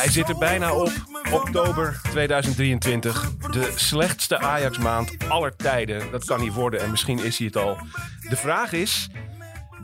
[0.00, 0.90] Hij zit er bijna op.
[1.32, 3.36] Oktober 2023.
[3.36, 6.10] De slechtste Ajax-maand aller tijden.
[6.10, 7.76] Dat kan niet worden en misschien is hij het al.
[8.28, 9.08] De vraag is: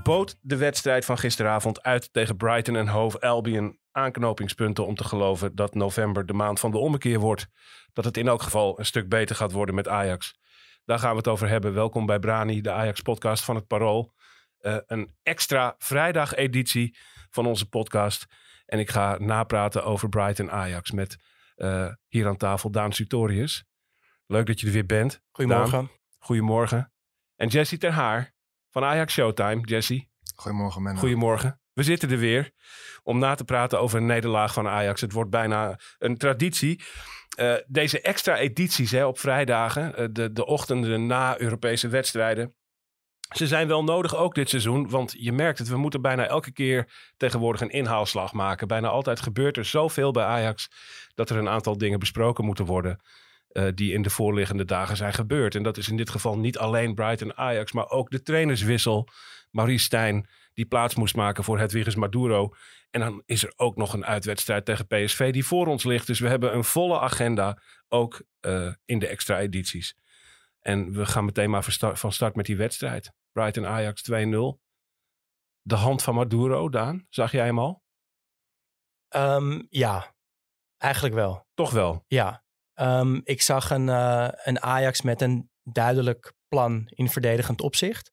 [0.02, 5.54] bood de wedstrijd van gisteravond uit tegen Brighton en Hove Albion aanknopingspunten om te geloven
[5.54, 7.46] dat november de maand van de ommekeer wordt?
[7.92, 10.38] Dat het in elk geval een stuk beter gaat worden met Ajax.
[10.84, 11.74] Daar gaan we het over hebben.
[11.74, 14.12] Welkom bij Brani, de Ajax-podcast van het Parool.
[14.58, 16.96] Eh, een extra vrijdag-editie
[17.30, 18.26] van onze podcast.
[18.66, 21.16] En ik ga napraten over Brighton Ajax met
[21.54, 23.64] eh, hier aan tafel Daan Sutorius.
[24.26, 25.22] Leuk dat je er weer bent.
[25.30, 25.70] Goedemorgen.
[25.70, 26.92] Daan, goedemorgen.
[27.36, 28.34] En Jesse Ter Haar
[28.70, 29.60] van Ajax Showtime.
[29.60, 30.98] Jesse, Goedemorgen, Menno.
[30.98, 31.60] goedemorgen.
[31.72, 32.50] We zitten er weer
[33.02, 35.00] om na te praten over een nederlaag van Ajax.
[35.00, 36.82] Het wordt bijna een traditie.
[37.36, 42.54] Eh, deze extra edities hè, op vrijdagen, eh, de, de ochtenden na Europese wedstrijden.
[43.28, 46.52] Ze zijn wel nodig ook dit seizoen, want je merkt het, we moeten bijna elke
[46.52, 48.68] keer tegenwoordig een inhaalslag maken.
[48.68, 50.70] Bijna altijd gebeurt er zoveel bij Ajax
[51.14, 53.00] dat er een aantal dingen besproken moeten worden
[53.48, 55.54] eh, die in de voorliggende dagen zijn gebeurd.
[55.54, 59.08] En dat is in dit geval niet alleen Brighton Ajax, maar ook de trainerswissel.
[59.50, 62.54] Maurice Stijn, die plaats moest maken voor Hedwiges Maduro.
[62.90, 66.06] En dan is er ook nog een uitwedstrijd tegen PSV die voor ons ligt.
[66.06, 69.96] Dus we hebben een volle agenda, ook eh, in de extra edities.
[70.60, 73.12] En we gaan meteen maar van start met die wedstrijd.
[73.36, 74.14] Brighton Ajax 2-0.
[75.62, 77.82] De hand van Maduro, Daan, zag jij hem al?
[79.08, 80.14] Ehm, ja,
[80.76, 81.46] eigenlijk wel.
[81.54, 82.04] Toch wel.
[82.06, 82.44] Ja.
[82.72, 88.12] Ehm, ik zag een, eh, een Ajax met een duidelijk plan in verdedigend opzicht.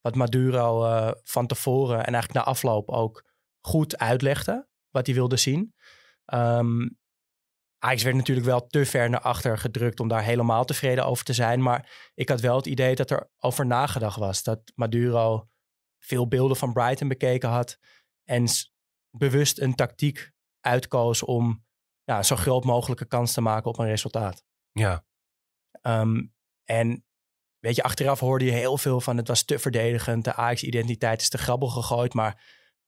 [0.00, 3.30] Wat Maduro eh, van tevoren en eigenlijk na afloop ook
[3.60, 4.68] goed uitlegde.
[4.88, 5.74] Wat hij wilde zien.
[6.24, 6.88] Ehm,
[7.78, 11.32] Ajax werd natuurlijk wel te ver naar achter gedrukt om daar helemaal tevreden over te
[11.32, 11.62] zijn.
[11.62, 14.42] Maar ik had wel het idee dat er over nagedacht was.
[14.42, 15.48] Dat Maduro
[15.98, 17.78] veel beelden van Brighton bekeken had.
[18.24, 18.46] En
[19.10, 21.66] bewust een tactiek uitkoos om
[22.04, 24.44] ja, zo groot mogelijke kans te maken op een resultaat.
[24.72, 25.06] Ja,
[25.82, 26.22] Ehm,
[26.64, 27.04] en
[27.58, 30.24] weet je, achteraf hoorde je heel veel van het was te verdedigend.
[30.24, 32.14] De Ajax-identiteit is te grabbel gegooid.
[32.14, 32.42] Maar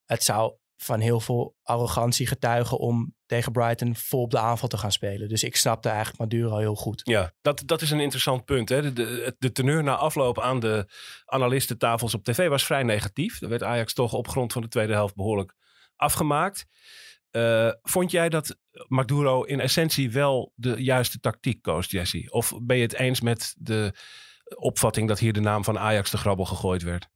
[0.05, 4.77] het zou van heel veel arrogantie getuigen om tegen Brighton vol op de aanval te
[4.77, 5.29] gaan spelen.
[5.29, 7.01] Dus ik snapte eigenlijk Maduro heel goed.
[7.05, 8.69] Ja, dat, dat is een interessant punt.
[8.69, 8.83] Hè?
[8.83, 10.87] De, de, de teneur na afloop aan de
[11.25, 13.39] analistentafels op tv was vrij negatief.
[13.39, 15.55] Daar werd Ajax toch op grond van de tweede helft behoorlijk
[15.97, 16.67] afgemaakt.
[17.31, 18.57] Eh, vond jij dat
[18.89, 22.27] Maduro in essentie wel de juiste tactiek koos, Jesse?
[22.31, 23.95] Of ben je het eens met de
[24.55, 27.09] opvatting dat hier de naam van Ajax te grabbel gegooid werd?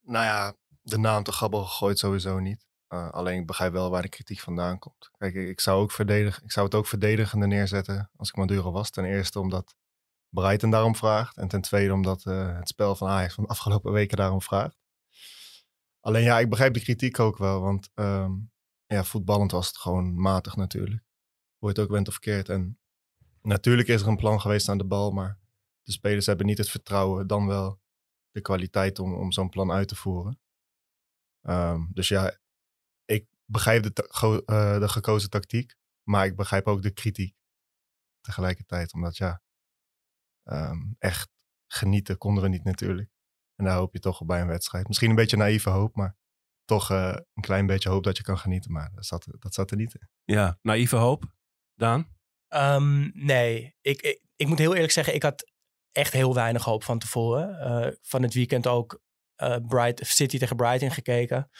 [0.00, 2.67] Nou ja, de naam te grabbel gegooid sowieso niet.
[2.88, 5.10] Uh, alleen ik begrijp wel waar de kritiek vandaan komt.
[5.16, 8.90] Kijk, ik, zou, ook verdedigen, ik zou het ook verdedigender neerzetten als ik Maduro was.
[8.90, 9.76] Ten eerste omdat
[10.28, 11.36] Brighton daarom vraagt.
[11.36, 14.78] En ten tweede omdat uh, het spel van Ajax van de afgelopen weken daarom vraagt.
[16.00, 17.60] Alleen ja, ik begrijp de kritiek ook wel.
[17.60, 18.50] Want um,
[18.86, 21.04] ja, voetballend was het gewoon matig natuurlijk.
[21.58, 22.48] Hoe het ook bent of verkeerd.
[22.48, 22.78] En
[23.42, 25.10] natuurlijk is er een plan geweest aan de bal.
[25.10, 25.38] Maar
[25.82, 27.80] de spelers hebben niet het vertrouwen, dan wel
[28.30, 30.40] de kwaliteit om, om zo'n plan uit te voeren.
[31.42, 32.38] Um, dus ja,
[33.50, 37.36] begrijp de, uh, de gekozen tactiek, maar ik begrijp ook de kritiek
[38.20, 38.94] tegelijkertijd.
[38.94, 39.42] Omdat ja,
[40.44, 41.28] um, echt
[41.66, 43.10] genieten konden we niet natuurlijk.
[43.54, 44.88] En daar hoop je toch op bij een wedstrijd.
[44.88, 46.16] Misschien een beetje naïeve hoop, maar
[46.64, 48.72] toch uh, een klein beetje hoop dat je kan genieten.
[48.72, 50.08] Maar dat zat, dat zat er niet in.
[50.24, 51.24] Ja, naïeve hoop.
[51.74, 52.16] Daan?
[52.48, 55.52] Um, nee, ik, ik, ik, moet heel eerlijk zeggen, ik had
[55.92, 57.48] echt heel weinig hoop van tevoren.
[57.48, 59.02] Uh, van het weekend ook
[59.42, 61.50] uh, Bright, City tegen Brighton gekeken.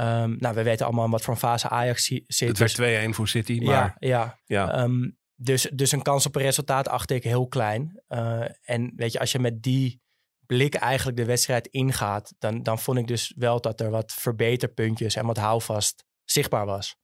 [0.00, 2.58] Um, nou, we weten allemaal wat voor een fase Ajax zit.
[2.58, 3.74] Het werd 2-1 voor City, maar...
[3.74, 4.38] Ja, ja.
[4.44, 4.82] ja.
[4.82, 8.02] Um, dus, dus een kans op een resultaat acht ik heel klein.
[8.08, 10.02] Uh, en weet je, als je met die
[10.46, 15.16] blik eigenlijk de wedstrijd ingaat, dan, dan vond ik dus wel dat er wat verbeterpuntjes
[15.16, 16.96] en wat houvast zichtbaar was.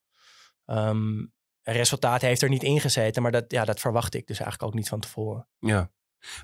[0.65, 1.27] Ehm,
[1.63, 4.79] het resultaat heeft er niet ingezeten, maar dat, ja, dat verwacht ik dus eigenlijk ook
[4.79, 5.49] niet van tevoren.
[5.59, 5.91] Ja.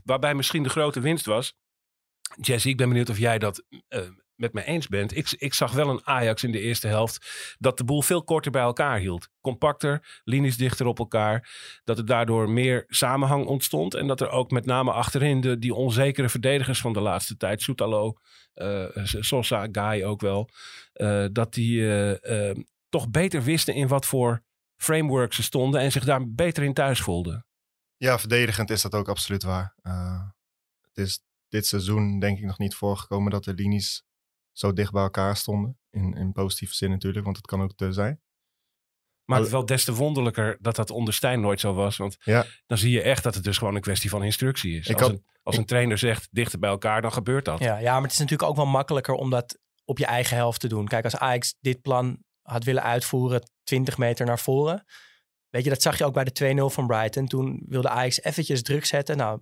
[0.05, 1.56] Waarbij misschien de grote winst was.
[2.41, 4.00] Jesse, ik ben benieuwd of jij dat eh,
[4.36, 5.16] met me eens bent.
[5.16, 8.50] Ik, ik zag wel een Ajax in de eerste helft dat de boel veel korter
[8.50, 9.28] bij elkaar hield.
[9.40, 11.50] Compacter, linies dichter op elkaar.
[11.84, 13.94] Dat er daardoor meer samenhang ontstond.
[13.94, 17.62] En dat er ook met name achterin de, die onzekere verdedigers van de laatste tijd,
[17.62, 18.19] Soetalo,
[18.54, 20.48] eh Sosa, Guy ook wel,
[20.92, 22.56] eh, dat die eh,
[22.88, 24.42] toch beter wisten in wat voor
[24.76, 27.46] framework ze stonden en zich daar beter in thuis voelden.
[27.96, 29.75] Ja, verdedigend is dat ook absoluut waar.
[30.81, 34.04] Het is dit seizoen denk ik nog niet voorgekomen dat de linies
[34.55, 35.79] zo dicht bij elkaar stonden.
[35.91, 38.21] In, in positieve zin natuurlijk, want het kan ook te zijn.
[39.25, 41.97] Maar het wel des te wonderlijker dat dat onder Stijn nooit zo was.
[41.97, 42.45] Want Ja.
[42.67, 44.87] dan zie je echt dat het dus gewoon een kwestie van instructie is.
[44.87, 47.59] Ik als had- een, als een trainer zegt dichter bij elkaar, dan gebeurt dat.
[47.59, 50.61] Ja, ja, maar het is natuurlijk ook wel makkelijker om dat op je eigen helft
[50.61, 50.87] te doen.
[50.89, 54.85] Kijk, als Ajax dit plan had willen uitvoeren, 20 meter naar voren.
[55.49, 57.27] Weet je, dat zag je ook bij de 2-0 van Brighton.
[57.27, 59.17] Toen wilde Ajax eventjes druk zetten.
[59.17, 59.41] Nou,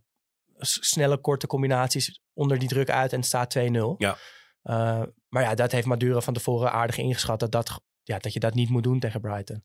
[0.59, 3.94] snelle, korte combinaties onder die druk uit en het staat 2-0.
[3.99, 4.17] Ja.
[4.62, 7.41] Eh, maar ja, dat heeft Maduro van tevoren aardig ingeschat.
[7.41, 9.64] Dat, dat, ja, dat je dat niet moet doen tegen Brighton.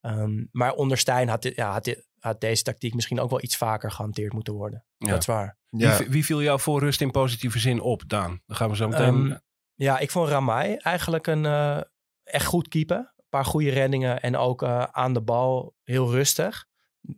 [0.00, 3.90] Ehm, maar onder Stijn had, ja, had, had deze tactiek misschien ook wel iets vaker
[3.90, 4.84] gehanteerd moeten worden.
[4.96, 5.10] Ja.
[5.10, 5.56] Dat is waar.
[5.70, 8.42] Ja, Wie, wie viel jou voor rust in positieve zin op, Daan?
[8.46, 9.30] Dan gaan we zo meteen...
[9.30, 9.38] Ehm,
[9.74, 11.80] Ja, ik vond Ramai eigenlijk een eh,
[12.22, 12.96] echt goed keeper.
[12.96, 16.66] Een paar goede reddingen en ook eh, aan de bal heel rustig.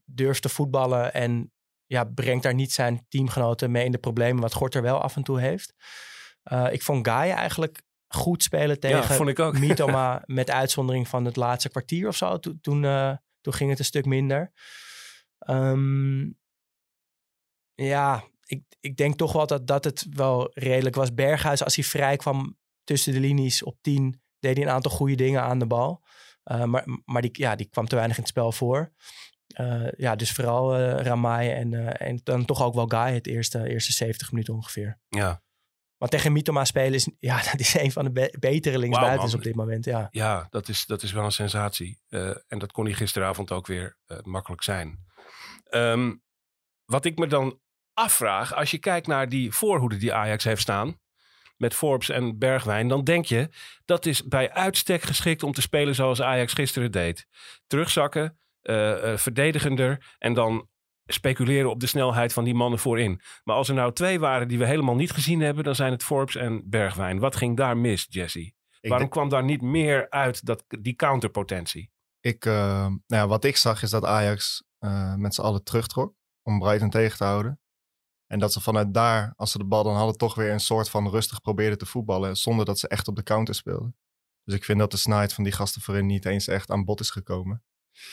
[0.04, 1.52] Durft te voetballen en
[1.86, 5.22] ja, brengt daar niet zijn teamgenoten mee in de problemen wat Gorter wel af en
[5.22, 5.74] toe heeft.
[6.42, 9.58] Eh, ik vond Guy eigenlijk goed spelen ja, tegen vond ik ook.
[9.66, 12.38] Mitoma met uitzondering van het laatste kwartier of zo.
[12.38, 14.52] Toen, toen, eh, toen ging het een stuk minder.
[15.38, 16.28] Ehm,
[17.74, 21.14] ja, ik, ik denk toch wel dat, dat het wel redelijk was.
[21.14, 25.14] Berghuis, als hij vrij kwam tussen de linies op 10, deed hij een aantal goede
[25.14, 26.02] dingen aan de bal.
[26.42, 28.92] Eh, maar maar die, ja, die kwam te weinig in het spel voor.
[29.96, 33.92] Ja, dus vooral eh Ramai en, en dan toch ook wel Guy het eerste, eerste
[33.92, 34.98] 70 minuten ongeveer.
[35.08, 35.42] Ja,
[36.00, 39.42] Want tegen Mitoma spelen is, ja, dat is een van de be- betere linksbuitens op
[39.42, 39.84] dit moment.
[39.84, 40.08] Ja.
[40.10, 42.00] ja dat, is, dat is wel een sensatie.
[42.08, 45.04] Eh, en dat kon hij gisteravond ook weer eh, makkelijk zijn.
[45.64, 46.14] Ehm,
[46.84, 47.60] wat ik me dan
[47.94, 50.98] afvraag, als je kijkt naar die voorhoede die Ajax heeft staan...
[51.56, 53.48] met Forbes en Bergwijn, dan denk je...
[53.84, 57.26] dat is bij uitstek geschikt om te spelen zoals Ajax gisteren deed.
[57.66, 60.68] Terugzakken, eh, verdedigender en dan
[61.12, 63.20] speculeren op de snelheid van die mannen voorin.
[63.44, 65.64] Maar als er nou twee waren die we helemaal niet gezien hebben...
[65.64, 67.18] dan zijn het Forbes en Bergwijn.
[67.18, 68.40] Wat ging daar mis, Jesse?
[68.80, 71.90] ik, Waarom kwam daar niet meer uit dat, die counterpotentie?
[72.20, 76.14] ik, eh, nou ja, wat ik zag is dat Ajax eh, met z'n allen terugtrok
[76.42, 77.60] om Brighton tegen te houden.
[78.26, 80.90] En dat ze vanuit daar, als ze de bal dan hadden, toch weer een soort
[80.90, 82.36] van rustig probeerden te voetballen.
[82.36, 83.96] Zonder dat ze echt op de counter speelden.
[84.44, 87.00] Dus ik vind dat de snelheid van die gasten voorin niet eens echt aan bod
[87.00, 87.64] is gekomen.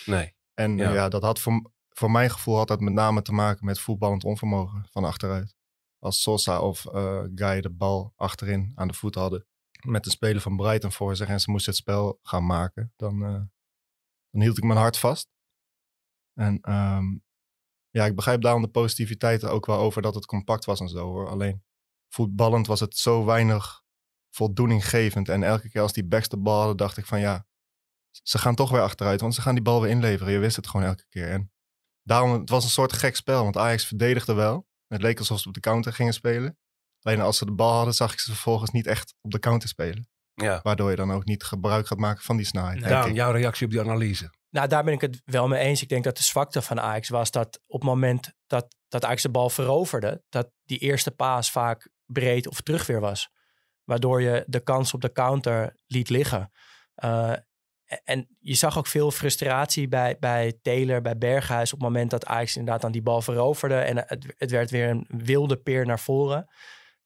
[0.06, 0.36] Nee.
[0.54, 0.94] En Ja.
[0.94, 4.24] ja, dat had voor, voor mijn gevoel had dat met name te maken met voetballend
[4.24, 5.56] onvermogen van achteruit.
[6.00, 9.46] Als Sosa of eh Guy de bal achterin aan de voet hadden
[9.86, 13.24] met de speler van Brighton voor zich en ze moesten het spel gaan maken, dan,
[13.24, 13.42] eh,
[14.32, 15.30] dan hield ik mijn hart vast.
[16.34, 17.18] En ehm,
[17.90, 21.06] ja, ik begrijp daarom de positiviteit ook wel over dat het compact was en zo
[21.06, 21.30] hoor.
[21.30, 21.64] Alleen
[22.08, 23.84] voetballend was het zo weinig
[24.30, 25.30] voldoeninggevend.
[25.30, 27.48] En elke keer als die backs de bal hadden, dacht ik van ja,
[28.24, 30.34] ze gaan toch weer achteruit, want ze gaan die bal weer inleveren.
[30.34, 31.30] Je wist het gewoon elke keer.
[31.30, 31.52] En
[32.08, 34.68] daarom, het was een soort gek spel, want Ajax verdedigde wel.
[34.88, 36.58] Het leek alsof ze op de counter gingen spelen.
[37.02, 39.70] Alleen als ze de bal hadden, zag ik ze vervolgens niet echt op de counter
[39.70, 40.10] spelen.
[40.34, 40.60] Ja.
[40.64, 42.82] Waardoor je dan ook niet gebruik gaat maken van die snelheid.
[42.82, 43.16] Daan, ik.
[43.16, 44.34] jouw reactie op die analyse.
[44.50, 45.82] Nou, daar ben ik het wel mee eens.
[45.82, 49.22] Ik denk dat de zwakte van Ajax was dat op het moment dat, dat Ajax
[49.22, 53.30] de bal veroverde, dat die eerste paas vaak breed of terug weer was.
[53.84, 56.52] Waardoor je de kans op de counter liet liggen.
[56.96, 57.34] Eh,
[58.04, 62.26] en je zag ook veel frustratie bij, bij Taylor, bij Berghuis op het moment dat
[62.26, 63.76] Ajax inderdaad aan die bal veroverde.
[63.76, 66.48] En het, het werd weer een wilde peer naar voren.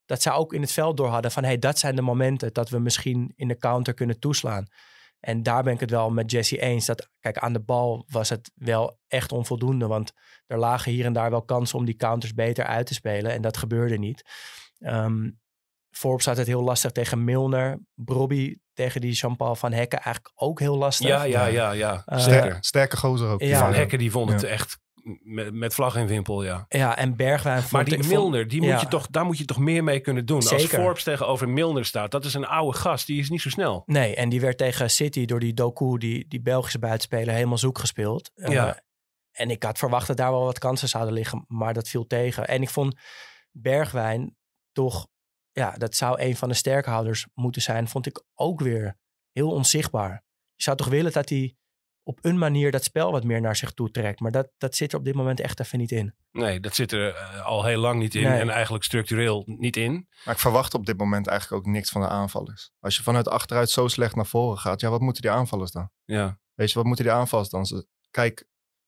[0.05, 2.69] Dat zij ook in het veld door hadden van hey, dat zijn de momenten dat
[2.69, 4.67] we misschien in de counter kunnen toeslaan.
[5.19, 6.85] En daar ben ik het wel met Jesse eens.
[6.85, 9.87] Dat, kijk, aan de bal was het wel echt onvoldoende.
[9.87, 10.11] Want
[10.47, 13.31] er lagen hier en daar wel kansen om die counters beter uit te spelen.
[13.31, 14.23] En dat gebeurde niet.
[14.79, 15.29] Ehm
[15.91, 17.79] Forbes had het heel lastig tegen Milner.
[17.95, 21.07] Brobby tegen die Jean-Paul van Hekken eigenlijk ook heel lastig.
[21.07, 22.03] Ja, ja, ja, ja.
[22.05, 22.41] Eh, Zeker.
[22.43, 23.41] Ster- sterke gozer ook.
[23.41, 23.59] Ja.
[23.59, 24.47] Van Hekken die vond het Ja.
[24.47, 24.79] echt
[25.23, 26.65] met, met vlag en wimpel, ja.
[26.69, 28.79] Ja, en Bergwijn vond Maar die Milner, die moet ja.
[28.79, 30.35] je toch, daar moet je toch meer mee kunnen doen.
[30.37, 30.79] Als Zeker.
[30.79, 33.83] Forbes tegenover Milner staat, dat is een oude gast, die is niet zo snel.
[33.85, 37.79] Nee, en die werd tegen City door die Doku, die, die Belgische buitenspeler, helemaal zoek
[37.79, 38.31] gespeeld.
[38.35, 38.79] Eh, Ja.
[39.31, 42.47] en ik had verwacht dat daar wel wat kansen zouden liggen, maar dat viel tegen.
[42.47, 42.95] En ik vond
[43.51, 44.35] Bergwijn,
[44.71, 45.07] toch,
[45.51, 48.97] ja, dat zou een van de sterkhouders moeten zijn, vond ik ook weer
[49.31, 50.23] heel onzichtbaar.
[50.55, 51.55] Je zou toch willen dat hij
[52.03, 54.19] op een manier dat spel wat meer naar zich toe trekt.
[54.19, 56.15] Maar dat, dat zit er op dit moment echt even niet in.
[56.31, 58.39] Nee, dat zit er eh, al heel lang niet in Nee.
[58.39, 60.07] en eigenlijk structureel niet in.
[60.25, 62.71] Maar ik verwacht op dit moment eigenlijk ook niks van de aanvallers.
[62.79, 65.89] Als je vanuit achteruit zo slecht naar voren gaat, ja, wat moeten die aanvallers dan?
[66.05, 66.39] Ja.
[66.53, 67.65] Weet je, wat moeten die aanvallers dan?
[68.11, 68.45] Kijk,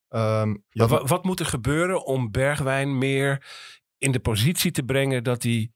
[0.07, 3.45] ehm, je Maar had- wa- wat moet er gebeuren om Bergwijn meer
[3.97, 5.71] in de positie te brengen dat hij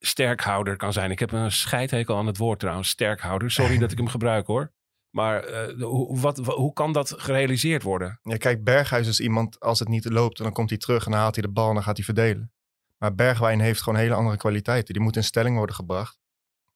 [0.00, 1.10] sterkhouder kan zijn?
[1.10, 3.50] Ik heb een scheidhekel aan het woord trouwens, sterkhouder.
[3.50, 4.72] Sorry dat ik hem gebruik hoor.
[5.10, 8.18] Maar eh, hoe, wat, wa- hoe kan dat gerealiseerd worden?
[8.22, 11.20] Ja, kijk, Berghuis is iemand, als het niet loopt, dan komt hij terug en dan
[11.20, 12.52] haalt hij de bal en dan gaat hij verdelen.
[12.98, 14.94] Maar Bergwijn heeft gewoon hele andere kwaliteiten.
[14.94, 16.18] Die moet in stelling worden gebracht.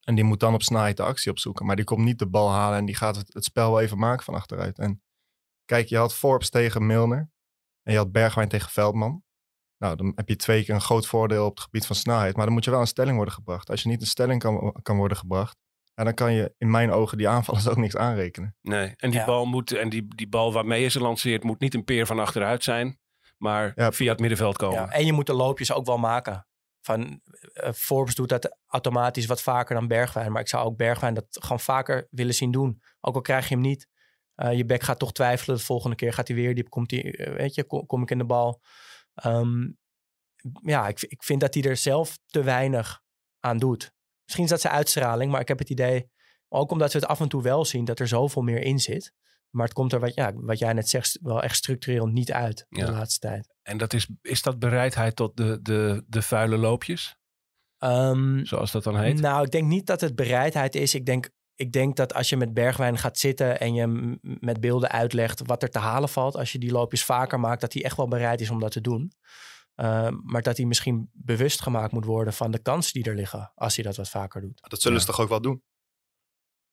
[0.01, 1.67] En die moet dan op snelheid de actie opzoeken.
[1.67, 3.99] Maar die komt niet de bal halen en die gaat het, het spel wel even
[3.99, 4.79] maken van achteruit.
[4.79, 5.03] En
[5.65, 7.31] kijk, je had Forbes tegen Milner.
[7.83, 9.23] En je had Bergwijn tegen Veldman.
[9.79, 12.37] Nou, dan heb je twee keer een groot voordeel op het gebied van snelheid.
[12.37, 13.71] Maar dan moet je wel in stelling worden gebracht.
[13.71, 15.57] Als je niet in stelling kan, kan worden gebracht,
[15.95, 18.57] ja, dan kan je in mijn ogen die aanvallers ook niks aanrekenen.
[18.63, 18.95] Nee.
[18.97, 19.27] En die Ja.
[19.27, 22.19] bal moet en die, die bal waarmee je ze lanceert moet niet een peer van
[22.19, 22.99] achteruit zijn,
[23.39, 23.93] maar Ja.
[23.93, 24.79] via het middenveld komen.
[24.81, 26.47] Ja, en je moet de loopjes ook wel maken.
[26.81, 27.21] Van,
[27.53, 30.33] eh, Forbes doet dat automatisch wat vaker dan Bergwijn.
[30.33, 32.83] Maar ik zou ook Bergwijn dat gewoon vaker willen zien doen.
[33.01, 33.89] Ook al krijg je hem niet.
[34.35, 35.57] Eh, je bek gaat toch twijfelen.
[35.57, 36.69] De volgende keer gaat hij weer diep.
[36.71, 38.61] Komt hij, eh, weet je, kom, kom ik in de bal.
[39.15, 39.69] Ehm,
[40.63, 43.01] ja, ik, ik vind dat hij er zelf te weinig
[43.41, 43.93] aan doet.
[44.25, 45.31] Misschien is dat zijn uitstraling.
[45.33, 46.11] Maar ik heb het idee,
[46.49, 49.13] ook omdat we het af en toe wel zien, dat er zoveel meer in zit.
[49.51, 52.67] Maar het komt er, wat, ja, wat jij net zegt, wel echt structureel niet uit
[52.69, 52.87] Ja.
[52.87, 53.55] de laatste tijd.
[53.63, 57.17] En dat is, is dat bereidheid tot de, de, de vuile loopjes,
[57.79, 59.21] Ehm, zoals dat dan heet?
[59.21, 60.95] Nou, ik denk niet dat het bereidheid is.
[60.95, 64.91] Ik denk, ik denk dat als je met Bergwijn gaat zitten en je met beelden
[64.91, 67.97] uitlegt wat er te halen valt, als je die loopjes vaker maakt, dat hij echt
[67.97, 69.13] wel bereid is om dat te doen.
[69.75, 73.53] Ehm, maar dat hij misschien bewust gemaakt moet worden van de kansen die er liggen
[73.55, 74.61] als hij dat wat vaker doet.
[74.69, 75.05] Dat zullen Ja.
[75.05, 75.63] ze toch ook wel doen?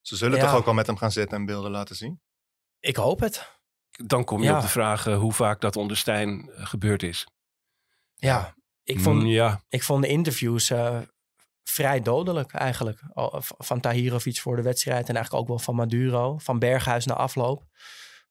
[0.02, 0.46] Ze zullen Ja.
[0.46, 2.22] toch ook wel met hem gaan zitten en beelden laten zien?
[2.80, 3.60] Ik hoop het.
[4.06, 4.56] Dan kom je Ja.
[4.56, 7.28] op de vraag eh, hoe vaak dat onder Stijn eh, gebeurd is.
[8.16, 11.00] Ja, ik vond, Mm, ja, ik vond de interviews eh,
[11.63, 13.00] vrij dodelijk eigenlijk.
[13.58, 16.38] Van Tahirovic voor de wedstrijd en eigenlijk ook wel van Maduro.
[16.38, 17.63] Van Berghuis na afloop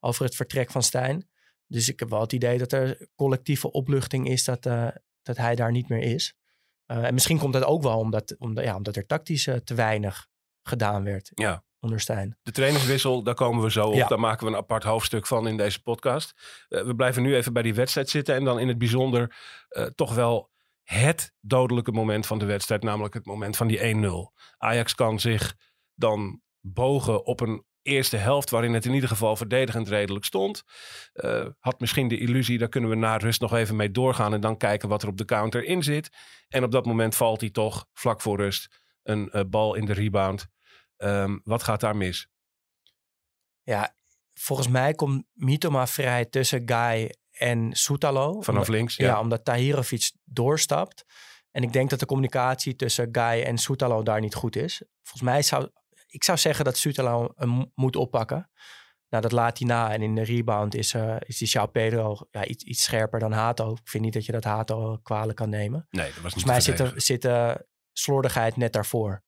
[0.00, 1.28] over het vertrek van Stijn.
[1.66, 4.88] Dus ik heb wel het idee dat er collectieve opluchting is dat, eh,
[5.22, 6.34] dat hij daar niet meer is.
[6.87, 9.75] Eh, en misschien komt dat ook wel omdat, omdat, ja, omdat er tactisch eh, te
[9.75, 10.26] weinig
[10.62, 11.64] gedaan werd Ja.
[11.80, 12.38] onder Stijn.
[12.42, 13.94] de trainerswissel, daar komen we zo op.
[13.94, 14.06] Ja.
[14.08, 16.32] Daar maken we een apart hoofdstuk van in deze podcast.
[16.68, 18.34] We blijven nu even bij die wedstrijd zitten.
[18.34, 19.37] En dan in het bijzonder
[19.94, 20.50] toch wel
[20.90, 22.82] het dodelijke moment van de wedstrijd.
[22.82, 24.09] Namelijk het moment van die 1-0.
[24.56, 25.56] Ajax kan zich
[25.94, 28.50] dan bogen op een eerste helft...
[28.50, 30.62] waarin het in ieder geval verdedigend redelijk stond.
[31.12, 34.35] Eh, had misschien de illusie, daar kunnen we na rust nog even mee doorgaan...
[34.35, 36.11] en dan kijken wat er op de counter in zit.
[36.49, 38.80] En op dat moment valt hij toch, vlak voor rust...
[39.02, 40.47] een eh, bal in de rebound.
[40.97, 42.28] Ehm, wat gaat daar mis?
[43.62, 43.94] Ja,
[44.35, 48.40] volgens mij komt Mitoma vrij tussen Guy en Soetalo.
[48.40, 49.06] Vanaf links, ja.
[49.06, 51.04] Ja, omdat Tahirovic doorstapt.
[51.50, 54.82] En ik denk dat de communicatie tussen Guy en Soetalo daar niet goed is.
[55.02, 55.70] Volgens mij zou
[56.06, 58.50] ik zou zeggen dat Soetalo hem moet oppakken.
[59.09, 59.92] Nou, dat laat hij na.
[59.92, 63.73] En in de rebound is, eh is die Pedro ja, iets, iets scherper dan Hato.
[63.73, 65.87] Ik vind niet dat je dat Hato kwalijk kan nemen.
[65.90, 67.54] Nee, dat was niet Volgens mij zit, er, zit eh,
[67.92, 69.23] slordigheid net daarvoor.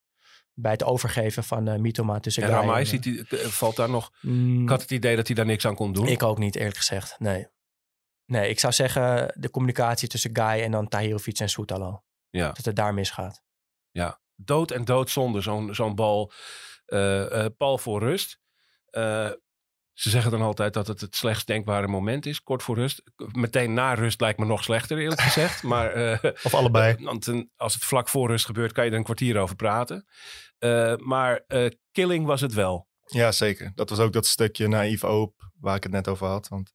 [0.54, 4.11] Bij het overgeven van eh Mitoma tussen En Ramai en, ziet hij, valt daar nog...
[4.21, 6.07] Mm, Ik had het idee dat hij daar niks aan kon doen.
[6.07, 7.16] ik ook niet, eerlijk gezegd.
[7.19, 7.47] Nee.
[8.33, 12.03] Nee, ik zou zeggen de communicatie tussen Guy en dan Tahirovic en Soetalo.
[12.31, 12.53] Ja.
[12.53, 13.43] Dat het daar misgaat.
[14.37, 16.33] Dood en doodzonde, zo'n zo'n bal.
[16.87, 18.39] eh, eh, Paul voor rust.
[18.91, 19.31] Eh,
[19.93, 23.03] ze zeggen dan altijd dat het het slechtst denkbare moment is, kort voor rust.
[23.33, 25.62] Meteen na rust lijkt me nog slechter, eerlijk gezegd.
[25.62, 26.97] Maar eh, Of allebei.
[27.05, 30.07] want een- als het vlak voor rust gebeurt, kan je er een kwartier over praten.
[30.59, 32.89] Eh, maar eh, killing was het wel.
[33.07, 33.73] Ja, zeker.
[33.75, 36.49] Dat was ook dat stukje naïef hoop waar ik het net over had.
[36.49, 36.73] Want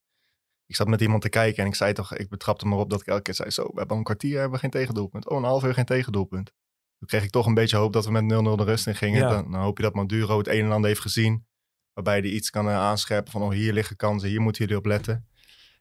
[0.68, 3.02] ik zat met iemand te kijken en ik zei toch, ik betrapte me erop dat
[3.02, 5.30] ik elke keer zei, zo, we hebben een kwartier, hebben we geen tegendoelpunt.
[5.30, 6.52] Oh, een half uur geen tegendoelpunt.
[6.98, 9.20] Toen kreeg ik toch een beetje hoop dat we met 0-0 de rust in gingen.
[9.22, 9.30] Ja.
[9.30, 11.46] Dan, dan hoop je dat Maduro het een en ander heeft gezien.
[11.94, 14.86] Waarbij hij iets kan eh, aanscherpen van, oh, hier liggen kansen, hier moeten jullie op
[14.86, 15.28] letten.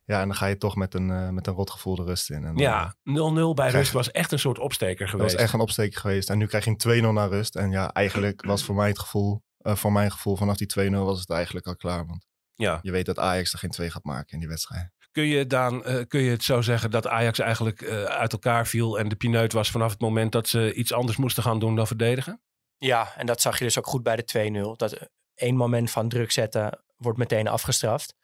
[0.05, 2.37] Ja, en dan ga je toch met een, eh, met een rotgevoel de rust in.
[2.37, 5.33] En dan, Ja, 0-0 bij rust was echt een soort opsteker Dat geweest.
[5.33, 6.31] was echt een opsteker geweest.
[6.31, 7.57] En nu krijg je een 2-0 naar rust.
[7.57, 11.05] En ja, eigenlijk was voor mij het gevoel, eh, voor mijn gevoel, vanaf die 2-0
[11.05, 12.07] was het eigenlijk al klaar.
[12.07, 12.27] Want
[12.57, 12.79] Ja.
[12.83, 14.91] je weet dat Ajax er geen 2 gaat maken in die wedstrijd.
[15.13, 18.67] Kun je, Daan, eh, kun je het zo zeggen dat Ajax eigenlijk eh, uit elkaar
[18.67, 21.77] viel en de pineut was vanaf het moment dat ze iets anders moesten gaan doen
[21.77, 22.41] dan verdedigen?
[22.79, 24.77] Ja, en dat zag je dus ook goed bij de 2-0.
[24.77, 28.15] Dat eh, één moment van druk zetten wordt meteen afgestraft.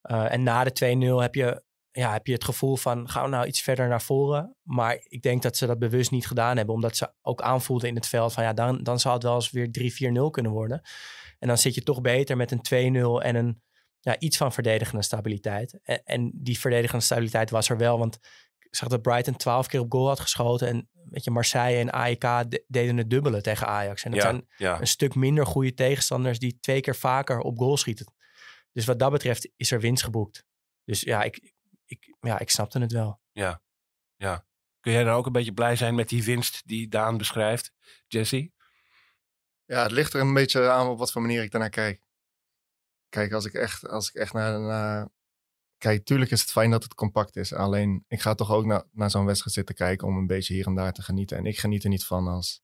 [0.00, 0.72] Eh, en na de
[1.16, 4.02] 2-0 heb je ja, heb je het gevoel van gaan we nou iets verder naar
[4.02, 4.56] voren.
[4.62, 6.74] Maar ik denk dat ze dat bewust niet gedaan hebben.
[6.74, 9.50] Omdat ze ook aanvoelden in het veld van ja, dan, dan zou het wel eens
[9.50, 9.68] weer
[10.26, 10.82] 3-4-0 kunnen worden.
[11.38, 13.62] En dan zit je toch beter met een 2-0 en een
[14.04, 15.78] ja, iets van verdedigende stabiliteit.
[15.82, 17.98] En, en die verdedigende stabiliteit was er wel.
[17.98, 18.18] Want
[18.58, 20.68] ik zag dat Brighton 12 keer op goal had geschoten.
[20.68, 24.02] En weet je, Marseille en AEK de- deden het dubbele tegen Ajax.
[24.04, 24.80] En dat Ja, zijn ja.
[24.80, 28.14] een stuk minder goede tegenstanders die twee keer vaker op goal schieten.
[28.72, 30.44] Dus wat dat betreft is er winst geboekt.
[30.84, 31.52] Dus ja, ik,
[31.86, 33.20] ik, ja, ik snapte het wel.
[34.80, 37.72] Kun jij dan ook een beetje blij zijn met die winst die Daan beschrijft,
[38.06, 38.50] Jesse?
[39.64, 42.00] Ja, het ligt er een beetje aan op wat voor manier ik daarnaar kijk.
[43.12, 45.08] Kijk, als ik echt, als ik echt naar, naar...
[45.78, 47.52] Kijk, tuurlijk is het fijn dat het compact is.
[47.54, 50.66] Alleen, ik ga toch ook naar, naar zo'n wedstrijd zitten kijken om een beetje hier
[50.66, 51.36] en daar te genieten.
[51.36, 52.60] En ik geniet er niet van als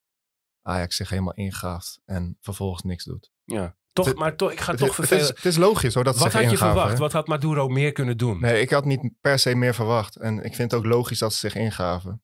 [0.63, 3.31] Ajax zich helemaal ingaaft en vervolgens niks doet.
[3.45, 3.77] Ja.
[3.93, 5.35] Toch, Het- maar toch, ik ga Het, toch is- het, is, vervelen.
[5.37, 6.93] het is logisch hoor dat ze Wat had je verwacht?
[6.93, 6.99] hè.
[6.99, 8.41] Wat had Maduro meer kunnen doen?
[8.41, 10.17] Nee, ik had niet per se meer verwacht.
[10.17, 12.23] En ik vind het ook logisch dat ze zich ingaven.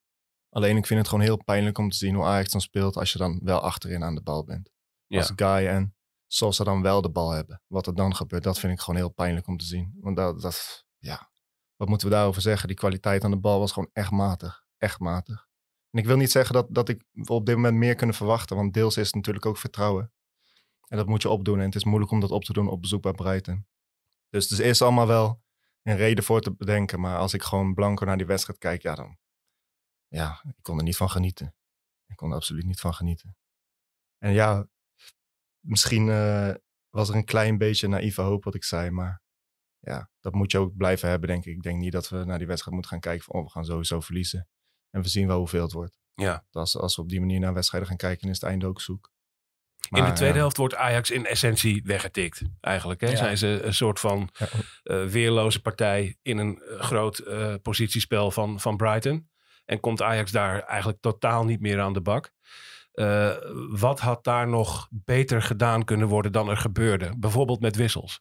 [0.51, 3.13] Alleen ik vind het gewoon heel pijnlijk om te zien hoe Ajax dan speelt als
[3.13, 4.71] je dan wel achterin aan de bal bent.
[5.07, 5.19] Ja.
[5.19, 5.95] Als Guy en
[6.27, 7.63] Sosa dan wel de bal hebben.
[7.67, 9.97] Wat er dan gebeurt, dat vind ik gewoon heel pijnlijk om te zien.
[10.01, 11.31] Want dat, dat ja,
[11.77, 12.69] wat moeten we daarover zeggen?
[12.69, 14.65] Die kwaliteit aan de bal was gewoon echt matig.
[14.79, 15.49] Echt matig.
[15.91, 18.57] En ik wil niet zeggen dat, dat ik op dit moment meer kunnen verwachten.
[18.57, 20.13] Want deels is het natuurlijk ook vertrouwen.
[20.89, 21.59] En dat moet je opdoen.
[21.59, 23.67] En het is moeilijk om dat op te doen op bezoek bij Brighton.
[24.29, 25.43] Dus het is allemaal wel
[25.83, 27.01] een reden voor te bedenken.
[27.01, 29.19] Maar als ik gewoon blanco naar die wedstrijd kijk, ja dan...
[30.09, 31.55] Ja, ik kon er niet van genieten.
[32.07, 33.37] Ik kon er absoluut niet van genieten.
[34.19, 34.69] En ja,
[35.65, 36.55] misschien eh,
[36.91, 38.91] was er een klein beetje naïeve hoop wat ik zei.
[38.91, 39.23] Maar
[39.79, 41.55] ja, dat moet je ook blijven hebben, denk ik.
[41.55, 43.35] Ik denk niet dat we naar die wedstrijd moeten gaan kijken van...
[43.35, 44.49] Oh, we gaan sowieso verliezen.
[44.91, 45.99] En we zien wel hoeveel het wordt.
[46.15, 46.45] Ja.
[46.51, 49.13] Als, als we op die manier naar wedstrijden gaan kijken, is het einde ook zoek.
[49.91, 50.41] in de tweede ja.
[50.41, 52.43] helft wordt Ajax in essentie weggetikt.
[52.61, 53.09] Eigenlijk hè?
[53.09, 53.17] Ja.
[53.17, 54.47] zijn ze een soort van Ja.
[54.83, 57.23] eh, weerloze partij in een eh, groot
[57.63, 59.29] positiespel van, van Brighton.
[59.65, 62.33] En komt Ajax daar eigenlijk totaal niet meer aan de bak.
[62.95, 63.37] Eh,
[63.71, 67.13] wat had daar nog beter gedaan kunnen worden dan er gebeurde?
[67.19, 68.21] Bijvoorbeeld met wissels.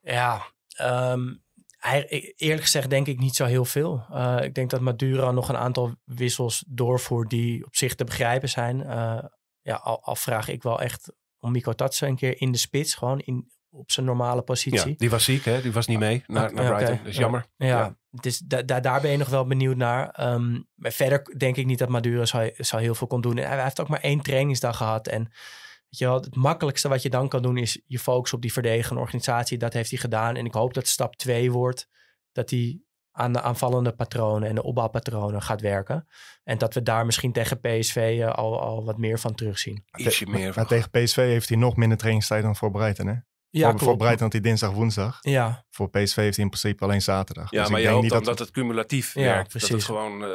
[0.00, 0.42] Ja,
[0.76, 1.34] ehm,
[1.80, 4.04] e- eerlijk gezegd denk ik niet zo heel veel.
[4.10, 8.48] Eh, ik denk dat Maduro nog een aantal wissels doorvoert die op zich te begrijpen
[8.48, 8.82] zijn.
[8.82, 9.24] Eh,
[9.60, 13.20] ja, al, vraag ik wel echt om Miko Tatsen een keer in de spits, gewoon
[13.20, 14.88] in, op zijn normale positie.
[14.90, 15.62] Ja, die was ziek, hè?
[15.62, 16.96] Die was niet mee naar, naar Brighton.
[16.96, 17.20] Dat is Ja.
[17.20, 17.46] jammer.
[17.56, 17.96] Ja, Ja.
[18.10, 20.10] Dus da- da- daar ben je nog wel benieuwd naar.
[20.10, 23.38] Ehm, maar verder denk ik niet dat Maduro zou, zou heel veel kon doen.
[23.38, 25.08] En hij heeft ook maar één trainingsdag gehad.
[25.08, 28.40] En weet je wel, het makkelijkste wat je dan kan doen is je focus op
[28.42, 29.58] die verdedigende organisatie.
[29.58, 30.36] Dat heeft hij gedaan.
[30.36, 31.88] En ik hoop dat stap twee wordt
[32.32, 32.80] dat hij
[33.12, 36.06] aan de aanvallende patronen en de opbouwpatronen gaat werken.
[36.44, 39.84] En dat we daar misschien tegen PSV eh, al, al wat meer van terugzien.
[39.96, 40.44] Ietsje meer.
[40.44, 43.14] Maar van- tegen PSV heeft hij nog minder trainingstijd dan voor Brighton, hè?
[43.54, 45.18] Ja, voor, voor had hij dinsdag, woensdag.
[45.20, 47.50] Ja, Voor PSV heeft hij in principe alleen zaterdag.
[47.50, 48.38] Ja, Dus maar ik je denk hoopt niet dan dat...
[48.38, 49.52] dat, het cumulatief Ja, werkt.
[49.52, 49.86] Dat het precies.
[49.86, 50.30] gewoon, eh,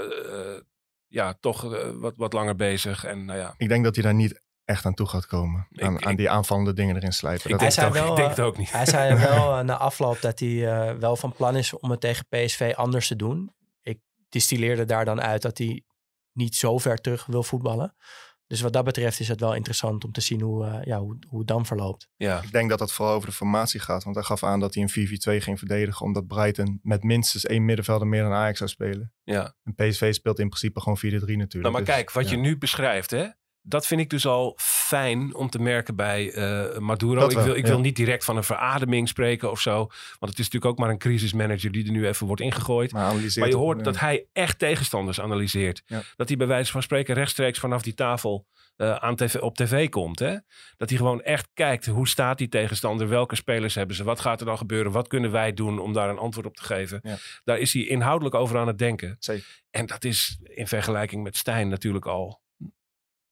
[0.56, 0.62] eh,
[1.08, 3.03] ja, toch eh, wat, wat langer bezig.
[3.06, 5.67] En nou ja, Ik denk dat hij daar niet echt aan toe gaat komen.
[5.69, 7.60] Ik- aan, ik- aan die aanvallende dingen erin slijpen.
[7.60, 8.71] ik zei wel, ik denk het ook niet.
[8.71, 12.25] Hij zei wel na afloop dat hij eh, wel van plan is om het tegen
[12.30, 13.53] PSV anders te doen.
[13.82, 13.99] Ik
[14.30, 15.84] distilleerde daar dan uit dat hij
[16.34, 17.95] niet zo ver terug wil voetballen.
[18.47, 21.17] Dus wat dat betreft is het wel interessant om te zien hoe, eh, ja, hoe,
[21.27, 22.10] hoe het dan verloopt.
[22.15, 24.03] Ja, Ik denk dat het vooral over de formatie gaat.
[24.03, 26.05] Want hij gaf aan dat hij een 4-4-2 ging verdedigen.
[26.05, 29.13] Omdat Brighton met minstens één middenvelder meer dan Ajax zou spelen.
[29.23, 29.55] ja.
[29.63, 31.53] En PSV speelt in principe gewoon 4-3 natuurlijk.
[31.53, 32.31] Nou, maar Dus, kijk, wat ja.
[32.31, 33.27] je nu beschrijft, hè,
[33.67, 37.30] dat vind ik dus al fijn om te merken bij eh, Maduro.
[37.30, 37.69] Ik wil, ik ja.
[37.69, 39.75] wil niet direct van een verademing spreken of zo.
[40.19, 42.91] Want het is natuurlijk ook maar een crisismanager die er nu even wordt ingegooid.
[42.91, 45.82] Maar, Maar je hoort dat hij echt tegenstanders analyseert.
[45.86, 46.01] Ja.
[46.15, 49.89] Dat hij bij wijze van spreken rechtstreeks vanaf die tafel eh, aan TV, op tv
[49.89, 50.19] komt.
[50.19, 50.38] Hè?
[50.77, 54.39] Dat hij gewoon echt kijkt hoe staat die tegenstander, welke spelers hebben ze, wat gaat
[54.39, 56.99] er dan gebeuren, wat kunnen wij doen om daar een antwoord op te geven.
[57.03, 57.17] Ja.
[57.43, 59.15] Daar is hij inhoudelijk over aan het denken.
[59.19, 59.62] Zeker.
[59.69, 62.45] En dat is in vergelijking met Stijn natuurlijk al.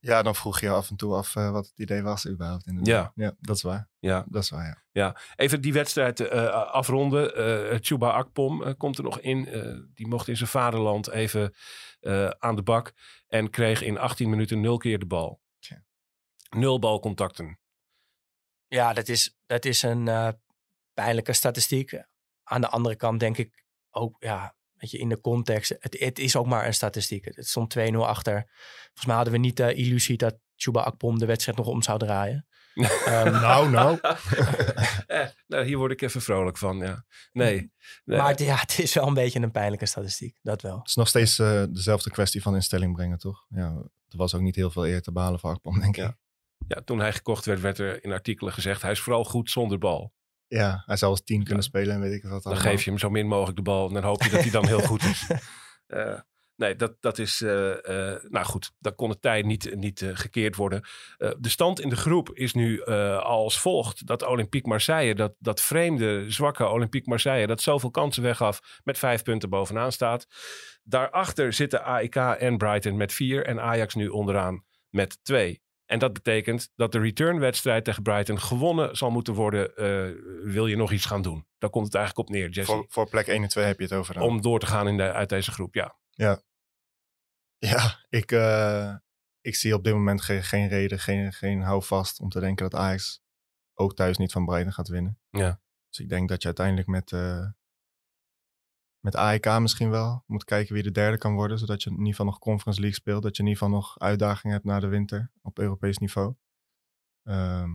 [0.06, 2.68] Ja, dan vroeg je af en toe af eh, wat het idee was überhaupt.
[2.68, 3.12] inderdaad.
[3.16, 3.26] Ja.
[3.26, 3.90] ja, dat is waar.
[4.00, 4.26] Ja.
[4.28, 5.16] Dat is waar, ja.
[5.36, 7.36] Even die wedstrijd eh, afronden.
[7.36, 9.48] Eh Chuba Akpom eh, komt er nog in.
[9.48, 11.54] Eh, die mocht in zijn vaderland even
[12.00, 12.94] eh, aan de bak.
[13.28, 15.42] En kreeg in 18 minuten nul keer de bal.
[15.60, 15.84] Tja.
[16.50, 17.60] Nul balcontacten.
[18.68, 20.30] Ja, dat is, dat is een eh,
[20.94, 22.04] pijnlijke statistiek.
[22.44, 26.20] Aan de andere kant denk ik ook, ja, weet je, in de context, het, het
[26.20, 27.26] is ook maar een statistiek.
[27.26, 28.52] Het stond 2-0 achter.
[28.84, 32.00] Volgens mij hadden we niet de illusie dat Chuba Akpom de wedstrijd nog om zou
[32.00, 32.48] draaien.
[33.06, 34.00] Ehm, Nou, nou.
[35.08, 36.78] eh, nou, hier word ik even vrolijk van.
[36.78, 37.06] Ja.
[37.32, 37.72] Nee.
[38.04, 38.18] nee.
[38.18, 40.78] Maar het, ja, het is wel een beetje een pijnlijke statistiek, dat wel.
[40.78, 43.46] Het is nog steeds eh, dezelfde kwestie van in stelling brengen, toch?
[43.50, 43.68] Ja,
[44.10, 46.04] er was ook niet heel veel eer te behalen voor Akpom, denk ik.
[46.04, 46.18] Ja.
[46.68, 48.82] ja, toen hij gekocht werd, werd er in artikelen gezegd...
[48.82, 50.14] hij is vooral goed zonder bal.
[50.48, 52.72] Ja, hij zou als tien kunnen spelen en weet ik wat Dan allemaal.
[52.72, 54.68] geef je hem zo min mogelijk de bal en dan hoop je dat hij dan
[54.68, 55.28] heel goed is.
[55.86, 56.20] Eh,
[56.56, 57.42] nee, dat, dat is...
[57.42, 60.82] eh, eh, nou goed, dan kon het tijd niet, niet gekeerd worden.
[61.18, 62.84] De stand in de groep is nu
[63.20, 64.08] als volgt.
[64.08, 67.48] Dat Olympique Marseille, dat, dat vreemde, zwakke Olympique Marseille...
[67.48, 70.28] dat zoveel kansen weggaf, met vijf punten bovenaan staat.
[70.84, 73.46] Daarachter zitten AEK en Brighton met vier...
[73.46, 75.64] en Ajax nu onderaan met twee.
[75.86, 79.76] En dat betekent dat de returnwedstrijd tegen Brighton gewonnen zal moeten worden.
[79.76, 80.12] eh,
[80.44, 81.48] wil je nog iets gaan doen?
[81.58, 82.72] Daar komt het eigenlijk op neer, Jesse.
[82.72, 84.14] Voor, voor plek 1 en 2 heb je het over.
[84.14, 84.24] dan.
[84.24, 85.98] Om door te gaan in de, uit deze groep, ja.
[87.58, 88.96] Ja, ik, eh,
[89.42, 92.80] ik zie op dit moment geen, geen reden, geen, geen houvast om te denken dat
[92.80, 93.22] Ajax
[93.74, 95.20] ook thuis niet van Brighton gaat winnen.
[95.30, 95.62] Ja.
[95.90, 97.46] Dus ik denk dat je uiteindelijk met, eh,
[99.06, 101.60] met AEK misschien wel moet kijken wie de derde kan worden.
[101.60, 103.24] Zodat je in ieder geval nog Conference League speelt.
[103.24, 106.36] Dat je in ieder geval nog uitdaging hebt na de winter op Europees niveau.
[107.24, 107.70] Ehm,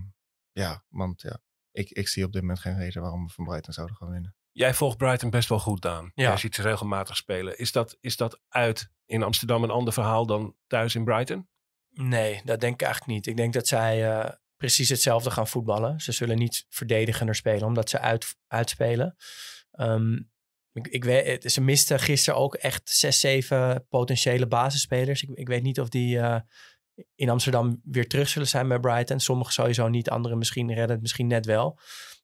[0.52, 1.40] ja, want ja,
[1.70, 4.34] ik, ik zie op dit moment geen reden waarom we van Brighton zouden gaan winnen.
[4.52, 6.12] Jij volgt Brighton best wel goed, Daan.
[6.14, 6.28] Ja.
[6.28, 7.58] Jij ziet ze regelmatig spelen.
[7.58, 11.48] Is dat, is dat uit in Amsterdam een ander verhaal dan thuis in Brighton?
[11.90, 13.26] Nee, dat denk ik eigenlijk niet.
[13.26, 16.00] Ik denk dat zij eh, precies hetzelfde gaan voetballen.
[16.00, 19.16] Ze zullen niet verdedigender spelen, omdat ze uit, uitspelen.
[19.70, 20.18] Ehm,
[20.72, 25.22] ik, ik weet, ze misten gisteren ook echt zes, zeven potentiële basisspelers.
[25.22, 26.40] Ik, ik weet niet of die eh,
[27.14, 29.20] in Amsterdam weer terug zullen zijn bij Brighton.
[29.20, 31.78] Sommigen sowieso niet, anderen misschien redden het misschien net wel.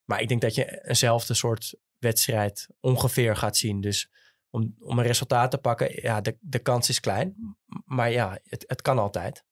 [0.05, 3.81] Maar ik denk dat je eenzelfde soort wedstrijd ongeveer gaat zien.
[3.81, 4.09] Dus
[4.49, 7.57] om, om een resultaat te pakken, ja, de, de kans is klein.
[7.85, 9.43] Maar ja, het, het kan altijd.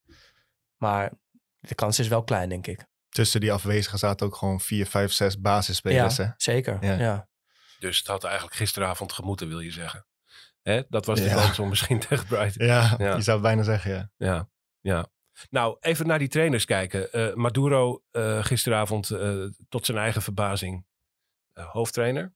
[0.75, 1.12] Maar
[1.60, 2.86] de kans is wel klein, denk ik.
[3.10, 6.17] Tussen die afwezigen zaten ook gewoon vier, vijf, zes basisspelers.
[6.17, 6.25] hè?
[6.38, 6.77] Zeker.
[6.86, 6.99] Ja.
[6.99, 7.29] Ja.
[7.86, 10.06] Dus het had eigenlijk gisteravond gemoeten, wil je zeggen.
[10.62, 10.82] Hè?
[10.89, 11.36] Dat was de Ja.
[11.36, 12.65] kans om misschien tegen Brighton.
[12.65, 13.15] Ja, Ja.
[13.15, 14.10] je zou het bijna zeggen, ja.
[14.17, 14.50] Ja,
[14.82, 15.08] ja.
[15.50, 17.12] Nou, even naar die trainers kijken.
[17.12, 20.86] Eh, Maduro eh, gisteravond eh, tot zijn eigen verbazing
[21.54, 22.34] eh, hoofdtrainer.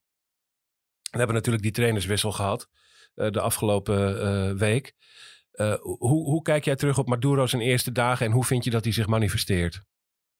[1.11, 2.69] We hebben natuurlijk die trainerswissel gehad
[3.15, 4.93] eh, de afgelopen eh, week.
[5.51, 8.69] Eh, hoe, hoe kijk jij terug op Maduro zijn eerste dagen en hoe vind je
[8.69, 9.81] dat hij zich manifesteert?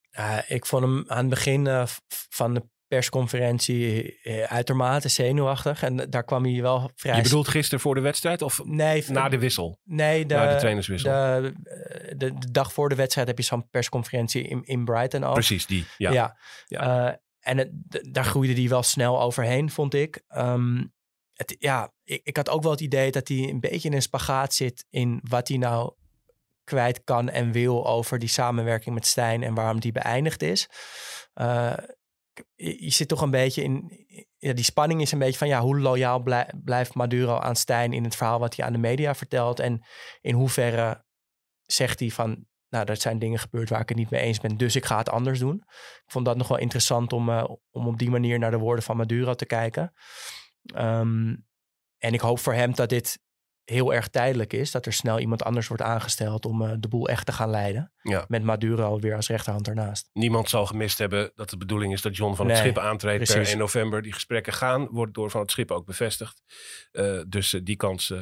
[0.10, 1.88] Ja, ik vond hem aan het begin
[2.30, 5.84] van de persconferentie eh, uitermate zenuwachtig.
[5.84, 7.16] En daar kwam hij wel vrij...
[7.16, 9.80] Je bedoelt gisteren voor de wedstrijd of Nee, na de wissel?
[9.84, 11.12] nee, de, na de trainerswissel?
[11.12, 15.24] de, eh, de, de dag voor de wedstrijd heb je zo'n persconferentie in, in Brighton
[15.24, 15.34] al.
[15.34, 15.86] Precies, die.
[15.98, 16.12] Ja.
[16.12, 16.38] Ja.
[16.68, 17.08] Ja.
[17.08, 17.70] Eh, en het,
[18.12, 20.24] daar groeide hij wel snel overheen, vond ik.
[20.28, 20.84] Ehm,
[21.34, 24.02] het, ja, ik, ik had ook wel het idee dat hij een beetje in een
[24.02, 25.94] spagaat zit in wat hij nou
[26.64, 30.70] kwijt kan en wil over die samenwerking met Stijn en waarom die beëindigd is.
[31.34, 31.74] Eh,
[32.56, 34.06] je, zit toch een beetje in.
[34.38, 37.94] Ja, die spanning is een beetje van ja, hoe loyaal blij- blijft Maduro aan Stijn
[37.94, 39.60] in het verhaal wat hij aan de media vertelt.
[39.60, 39.82] En
[40.22, 41.06] in hoeverre
[41.66, 42.48] zegt hij van.
[42.70, 44.98] Nou, er zijn dingen gebeurd waar ik het niet mee eens ben, dus ik ga
[44.98, 45.56] het anders doen.
[46.06, 48.84] Ik vond dat nog wel interessant om, eh, om op die manier naar de woorden
[48.84, 49.94] van Maduro te kijken.
[50.64, 51.36] Ehm,
[51.98, 53.20] en ik hoop voor hem dat dit
[53.70, 54.72] heel erg tijdelijk is.
[54.72, 57.92] Dat er snel iemand anders wordt aangesteld om eh, de boel echt te gaan leiden.
[58.02, 58.26] Ja.
[58.28, 60.10] Met Maduro weer als rechterhand ernaast.
[60.14, 63.28] Niemand zal gemist hebben dat de bedoeling is dat John van het schip aantreedt per
[63.34, 63.50] precies.
[63.50, 64.02] 1 november.
[64.02, 66.42] Die gesprekken gaan, wordt door van het schip ook bevestigd.
[66.92, 68.20] Eh, dus eh, die kans eh,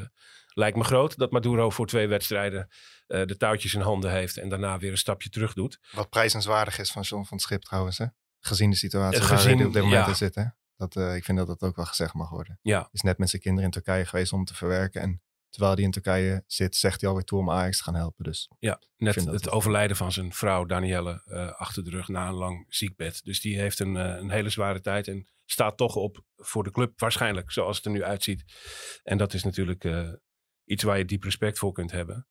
[0.54, 2.68] lijkt me groot dat Maduro voor twee wedstrijden
[3.08, 5.80] eh, de touwtjes in handen heeft en daarna weer een stapje terug doet.
[5.92, 8.06] Wat prijzenswaardig is van John van het Schip trouwens, hè?
[8.40, 10.10] Gezien de situatie Eh, waar gezien- hij op dit moment ja.
[10.10, 10.44] in zit, hè?
[10.78, 12.60] Dat, eh, ik vind dat dat ook wel gezegd mag worden.
[12.62, 12.90] Ja.
[12.92, 15.02] Is net met zijn kinderen in Turkije geweest om te verwerken.
[15.02, 15.22] En
[15.58, 18.24] terwijl hij in Turkije zit, zegt hij alweer toe om Ajax te gaan helpen.
[18.24, 22.34] Dus Ja, net het overlijden van zijn vrouw Danielle eh, achter de rug na een
[22.34, 23.24] lang ziekbed.
[23.24, 26.72] Dus die heeft een, eh, een hele zware tijd en staat toch op voor de
[26.72, 28.44] club waarschijnlijk, zoals het er nu uitziet.
[29.04, 30.10] En dat is natuurlijk eh,
[30.66, 32.28] iets waar je diep respect voor kunt hebben.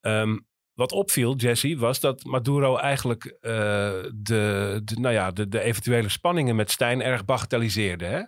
[0.00, 0.38] Ehm,
[0.72, 6.56] wat opviel, Jesse, was dat Maduro eigenlijk de, de, nou ja, de, de eventuele spanningen
[6.56, 8.04] met Stijn erg bagatelliseerde.
[8.04, 8.22] Hè?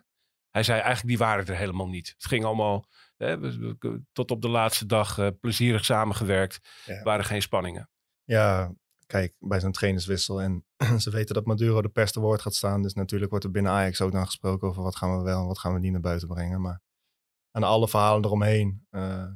[0.51, 2.09] Hij zei eigenlijk die waren er helemaal niet.
[2.09, 2.87] Het ging allemaal
[3.27, 6.69] hè, we- we- tot op de laatste dag eh, plezierig samengewerkt.
[6.85, 7.03] Ja.
[7.03, 7.91] waren geen spanningen.
[8.25, 8.75] ja,
[9.07, 10.41] kijk, bij zo'n trainerswissel.
[10.43, 10.65] En
[11.03, 12.83] ze weten dat Maduro de pers te woord gaat staan.
[12.83, 15.47] Dus natuurlijk wordt er binnen Ajax ook dan gesproken over wat gaan we wel en
[15.47, 16.61] wat gaan we niet naar buiten brengen.
[16.61, 16.81] Maar
[17.51, 19.27] aan alle verhalen eromheen eh,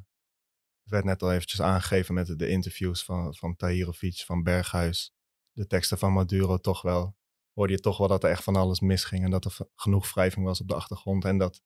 [0.83, 5.12] werd net al eventjes aangegeven met de, de interviews van, van Tahirovic, van Berghuis.
[5.53, 7.16] De teksten van Maduro toch wel.
[7.53, 9.25] Hoorde je toch wel dat er echt van alles misging.
[9.25, 11.25] En dat er genoeg wrijving was op de achtergrond.
[11.25, 11.61] En dat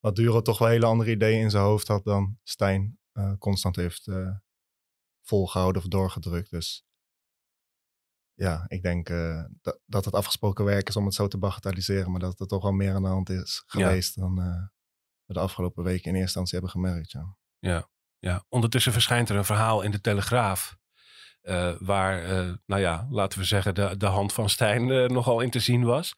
[0.00, 4.06] Maduro toch wel hele andere ideeën in zijn hoofd had dan Stijn eh, constant heeft
[4.06, 4.36] eh,
[5.22, 6.50] volgehouden of doorgedrukt.
[6.50, 6.84] Dus
[8.34, 12.10] ja, ik denk eh, dat, dat het afgesproken werk is om het zo te bagatelliseren.
[12.10, 14.34] Maar dat er toch wel meer aan de hand is geweest dan
[15.24, 17.14] we de afgelopen weken in eerste instantie hebben gemerkt.
[17.58, 17.88] Ja.
[18.18, 20.76] Ja, ondertussen verschijnt er een verhaal in de Telegraaf.
[21.78, 22.24] waar,
[22.66, 26.14] nou ja, laten we zeggen, de, de hand van Stijn nogal in te zien was.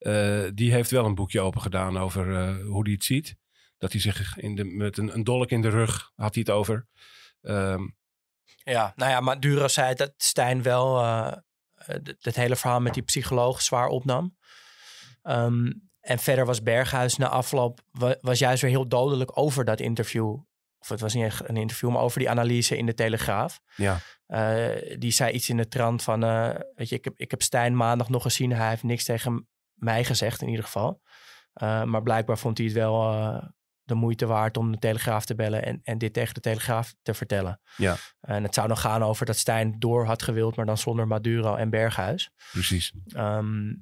[0.00, 3.36] Eh, die heeft wel een boekje open gedaan over eh, hoe hij het ziet.
[3.78, 6.54] Dat hij zich in de, met een, een dolk in de rug had hij het
[6.56, 6.86] over.
[7.42, 7.82] Ehm,
[8.64, 11.32] Ja, nou ja, Maduro zei dat Stijn wel eh,
[12.20, 14.36] het hele verhaal met die psycholoog zwaar opnam.
[15.22, 19.80] Ehm, en verder was Berghuis na afloop wa- was juist weer heel dodelijk over dat
[19.80, 20.36] interview.
[20.78, 23.60] Of het was niet echt een interview, maar over die analyse in de Telegraaf.
[23.76, 24.00] ja,
[24.98, 26.20] die zei iets in de trant van,
[26.74, 28.52] weet je, ik heb, ik heb Stijn maandag nog gezien.
[28.52, 29.48] Hij heeft niks tegen
[29.80, 31.02] mij gezegd in ieder geval.
[31.52, 33.48] Eh, maar blijkbaar vond hij het wel eh,
[33.82, 37.14] de moeite waard om de Telegraaf te bellen en, en dit tegen de Telegraaf te
[37.14, 37.60] vertellen.
[37.76, 37.96] Ja.
[38.20, 41.54] En het zou nog gaan over dat Stijn door had gewild, maar dan zonder Maduro
[41.54, 42.30] en Berghuis.
[42.52, 42.92] precies.
[43.06, 43.74] Ehm,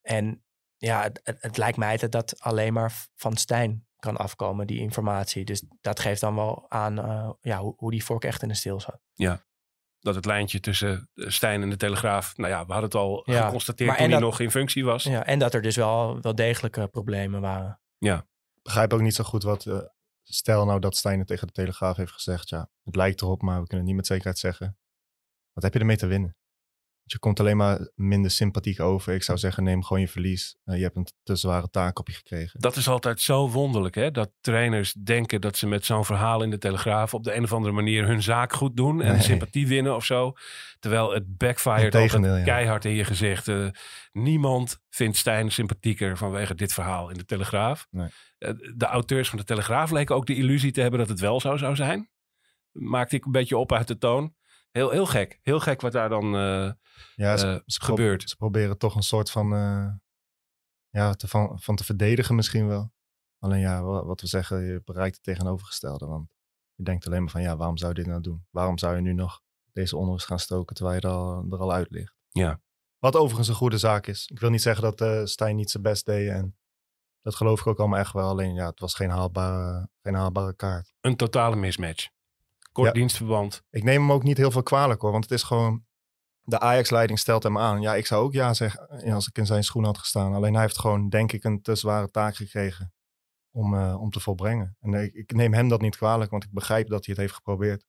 [0.00, 0.44] en
[0.76, 5.44] ja, het, het, lijkt mij dat dat alleen maar van Stijn kan afkomen, die informatie.
[5.44, 8.54] Dus dat geeft dan wel aan eh, ja, hoe, hoe die vork echt in de
[8.54, 9.00] steel zat.
[10.04, 12.36] Dat het lijntje tussen eh, Stijn en de Telegraaf...
[12.36, 14.50] Nou ja, we hadden het al Ja, geconstateerd maar toen en hij dat- nog in
[14.50, 15.02] functie was.
[15.04, 17.80] Ja, en dat er dus wel, wel degelijke problemen waren.
[18.56, 19.66] Ik begrijp ook niet zo goed wat...
[19.66, 19.78] eh,
[20.22, 22.48] stel nou dat Stijn het tegen de Telegraaf heeft gezegd.
[22.48, 24.78] Ja, het lijkt erop, maar we kunnen het niet met zekerheid zeggen.
[25.52, 26.36] Wat heb je ermee te winnen?
[27.06, 29.14] Je komt alleen maar minder sympathiek over.
[29.14, 30.56] Ik zou zeggen, neem gewoon je verlies.
[30.64, 32.60] Eh, je hebt een te zware taak op je gekregen.
[32.60, 34.10] Dat is altijd zo wonderlijk, hè?
[34.10, 37.52] Dat trainers denken dat ze met zo'n verhaal in de Telegraaf op de een of
[37.52, 39.22] andere manier hun zaak goed doen en Nee.
[39.22, 40.32] sympathie winnen of zo.
[40.78, 42.42] Terwijl het backfired altijd ja.
[42.42, 43.48] keihard in je gezicht.
[43.48, 43.66] Eh,
[44.12, 47.86] niemand vindt Stijn sympathieker vanwege dit verhaal in de Telegraaf.
[47.90, 48.08] Nee.
[48.38, 51.40] Eh, de auteurs van de Telegraaf leken ook de illusie te hebben dat het wel
[51.40, 52.08] zo zou zijn.
[52.72, 54.34] Maakte ik een beetje op uit de toon.
[54.76, 55.38] Heel, heel gek.
[55.42, 56.24] Heel gek wat daar dan...
[56.34, 56.72] eh,
[57.14, 58.28] Ja, ze, eh, ze pro- gebeurt.
[58.30, 59.92] Ze proberen toch een soort van, eh,
[60.88, 62.92] ja, te, van, van te verdedigen misschien wel.
[63.38, 66.06] Alleen ja, wa- wat we zeggen, je bereikt het tegenovergestelde.
[66.06, 66.28] Want
[66.74, 68.46] je denkt alleen maar van, ja, waarom zou je dit nou doen?
[68.50, 69.40] Waarom zou je nu nog
[69.72, 72.14] deze onrust gaan stoken terwijl je er al, er al uit ligt?
[72.28, 72.60] Ja.
[72.98, 74.26] Wat overigens een goede zaak is.
[74.26, 76.28] Ik wil niet zeggen dat Stijn niet zijn best deed.
[76.28, 76.56] En
[77.20, 78.28] dat geloof ik ook allemaal echt wel.
[78.28, 80.92] Alleen ja, het was geen haalbare, geen haalbare kaart.
[81.00, 82.08] een totale mismatch.
[82.74, 82.92] Kort Ja.
[82.92, 83.62] dienstverband.
[83.70, 85.10] Ik neem hem ook niet heel veel kwalijk hoor.
[85.10, 85.84] Want het is gewoon.
[86.46, 87.80] De Ajax-leiding stelt hem aan.
[87.80, 90.34] Ja, ik zou ook ja zeggen ja, als ik in zijn schoen had gestaan.
[90.34, 92.92] Alleen hij heeft gewoon, denk ik, een te zware taak gekregen
[93.50, 94.76] om, eh, om te volbrengen.
[94.80, 97.34] En ik, ik neem hem dat niet kwalijk, want ik begrijp dat hij het heeft
[97.34, 97.84] geprobeerd.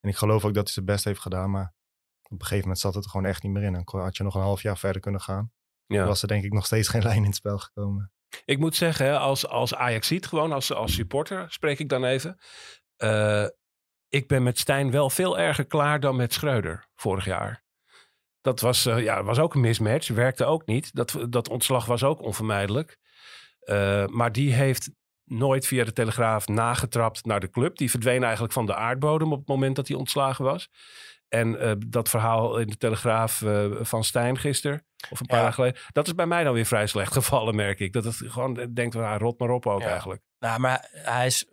[0.00, 1.50] En ik geloof ook dat hij zijn best heeft gedaan.
[1.50, 1.74] Maar
[2.22, 3.74] op een gegeven moment zat het er gewoon echt niet meer in.
[3.74, 5.52] En had je nog een half jaar verder kunnen gaan.
[5.86, 5.96] Ja.
[5.96, 8.12] Dan was er denk ik nog steeds geen lijn in het spel gekomen.
[8.44, 12.38] Ik moet zeggen, als, als Ajax ziet, gewoon als, als supporter, spreek ik dan even.
[12.96, 13.46] Eh,
[14.10, 17.62] ik ben met Stijn wel veel erger klaar dan met Schreuder vorig jaar.
[18.40, 20.94] Dat was, eh, ja, was ook een mismatch, werkte ook niet.
[20.94, 22.98] Dat, dat ontslag was ook onvermijdelijk.
[23.60, 24.90] Eh, maar die heeft
[25.24, 27.76] nooit via de Telegraaf nagetrapt naar de club.
[27.76, 30.68] Die verdween eigenlijk van de aardbodem op het moment dat hij ontslagen was.
[31.28, 33.42] En eh, dat verhaal in de Telegraaf
[33.80, 35.42] van Stijn gisteren, of een paar Ja.
[35.44, 37.92] dagen geleden, dat is bij mij dan weer vrij slecht gevallen, merk ik.
[37.92, 39.88] Dat het gewoon denkt, ah, rot maar op ook Ja.
[39.88, 40.22] eigenlijk.
[40.38, 41.46] Nou, maar hij is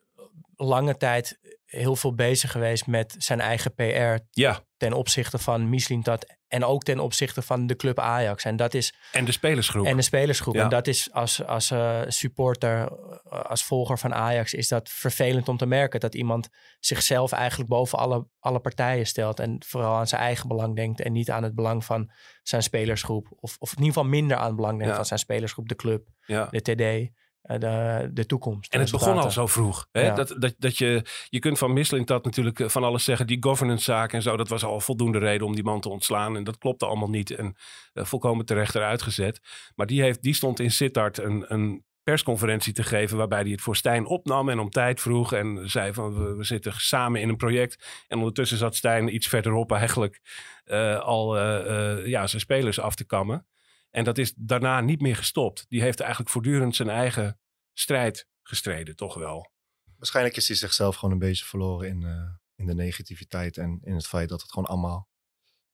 [0.55, 6.35] lange tijd heel veel bezig geweest met zijn eigen PR Ja, ten opzichte van Mislintat
[6.47, 8.43] en ook ten opzichte van de club Ajax.
[8.43, 9.85] En dat is en de spelersgroep.
[9.85, 10.55] en de spelersgroep.
[10.55, 10.63] Ja.
[10.63, 12.89] En dat is als, als eh, supporter,
[13.29, 17.97] als volger van Ajax, is dat vervelend om te merken dat iemand zichzelf eigenlijk boven
[17.97, 21.55] alle, alle partijen stelt en vooral aan zijn eigen belang denkt en niet aan het
[21.55, 22.11] belang van
[22.43, 23.27] zijn spelersgroep.
[23.39, 24.95] Of, of in ieder geval minder aan het belang denkt Ja.
[24.95, 26.47] van zijn spelersgroep, de club, ja.
[26.51, 27.15] de TD,
[27.47, 28.73] de, de toekomst.
[28.73, 29.87] En het de begon al zo vroeg.
[29.91, 30.01] Hè?
[30.01, 30.15] Ja.
[30.15, 33.27] Dat, dat, dat je, je kunt van dat natuurlijk eh, van alles zeggen.
[33.27, 36.35] Die governance zaak en zo, dat was al voldoende reden om die man te ontslaan.
[36.35, 37.31] En dat klopte allemaal niet.
[37.31, 37.55] En
[37.93, 39.39] eh, volkomen terecht eruit gezet.
[39.75, 43.17] Maar die, heeft, die stond in Sittard een, een persconferentie te geven.
[43.17, 45.33] waarbij hij het voor Stijn opnam en om tijd vroeg.
[45.33, 48.05] En zei van we, we zitten samen in een project.
[48.07, 50.21] En ondertussen zat Stijn iets verderop eigenlijk
[50.63, 53.45] eh, al eh, eh, ja, zijn spelers af te kammen.
[53.89, 55.65] En dat is daarna niet meer gestopt.
[55.69, 57.39] Die heeft eigenlijk voortdurend zijn eigen
[57.73, 59.51] strijd gestreden, toch wel.
[59.97, 63.57] Waarschijnlijk is hij zichzelf gewoon een beetje verloren in, eh, in de negativiteit.
[63.57, 65.09] En in het feit dat het gewoon allemaal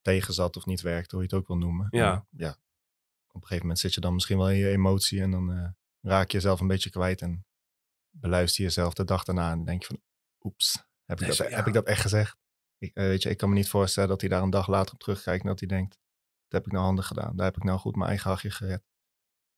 [0.02, 1.88] tegen zat of niet werkte, hoe je het ook wil noemen.
[1.90, 2.14] Ja.
[2.14, 2.50] En, ja.
[3.28, 5.70] Op een gegeven moment zit je dan misschien wel in je emotie en dan eh,
[6.02, 7.22] raak je jezelf een beetje kwijt.
[7.22, 7.46] En
[8.10, 10.02] beluister je jezelf de dag daarna en denk je van,
[10.42, 10.74] oeps,
[11.04, 12.38] heb ik, Nee, dat, zo- heb ik dat echt gezegd?
[12.78, 14.94] Ik, eh, weet je, ik kan me niet voorstellen dat hij daar een dag later
[14.94, 16.00] op terugkijkt en dat hij denkt,
[16.54, 17.36] heb ik nou handig gedaan.
[17.36, 18.84] Daar heb ik nou goed mijn eigen hachje gered.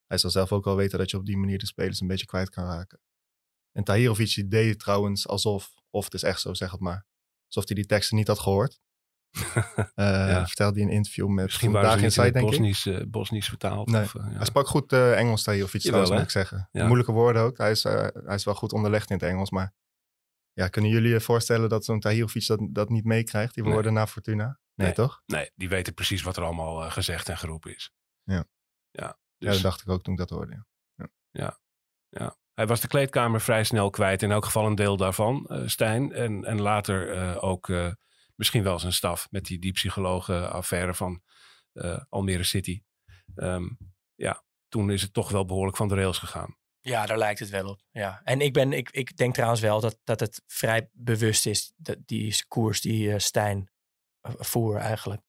[0.06, 2.26] Hij zal zelf ook wel weten dat je op die manier de spelers een beetje
[2.26, 3.00] kwijt kan raken.
[3.72, 7.06] En Tahirovic deed trouwens alsof, of het is echt zo, zeg het maar,
[7.48, 8.80] alsof hij die teksten niet had gehoord.
[9.96, 12.52] Eh Vertelde hij een interview met Misschien Vandaag in Inside, denk ik.
[12.52, 13.90] Bosnisch, eh, Bosnisch vertaald.
[13.90, 14.04] Nee.
[14.04, 14.38] Of, eh, ja.
[14.38, 16.16] Hij sprak goed Engels, Tahirovic trouwens, hè?
[16.16, 16.70] moet ik zeggen.
[16.72, 16.86] Ja.
[16.86, 17.58] Moeilijke woorden ook.
[17.58, 19.74] Hij is, hij is wel goed onderlegd in het Engels, maar
[20.54, 23.74] ja, kunnen jullie je voorstellen dat zo'n Tahirovic dat, dat niet meekrijgt, die Nee.
[23.74, 24.60] woorden na Fortuna?
[24.76, 24.96] Nee, Nee.
[24.96, 25.22] toch?
[25.26, 27.94] Nee, die weten precies wat er allemaal eh, gezegd en geroepen is.
[28.24, 28.46] Ja.
[28.92, 29.18] ja.
[29.38, 30.66] Ja, Dus dat dacht ik ook toen ik dat hoorde.
[31.32, 31.60] ja.
[32.54, 34.22] hij was de kleedkamer vrij snel kwijt.
[34.24, 36.12] In elk geval een deel daarvan, eh, Stijn.
[36.12, 37.92] En, en later eh, ook eh,
[38.36, 41.22] misschien wel zijn staf met die, die psychologen affaire van
[41.72, 42.84] eh, Almere City.
[43.36, 43.68] Ehm,
[44.16, 46.58] ja, toen is het toch wel behoorlijk van de rails gegaan.
[46.80, 47.82] Ja, daar lijkt het wel op.
[47.92, 48.22] Ja.
[48.24, 51.98] En ik, ben, ik, ik denk trouwens wel dat, dat het vrij bewust is, dat
[52.06, 53.70] die koers die eh, Stijn
[54.38, 55.22] voer eigenlijk.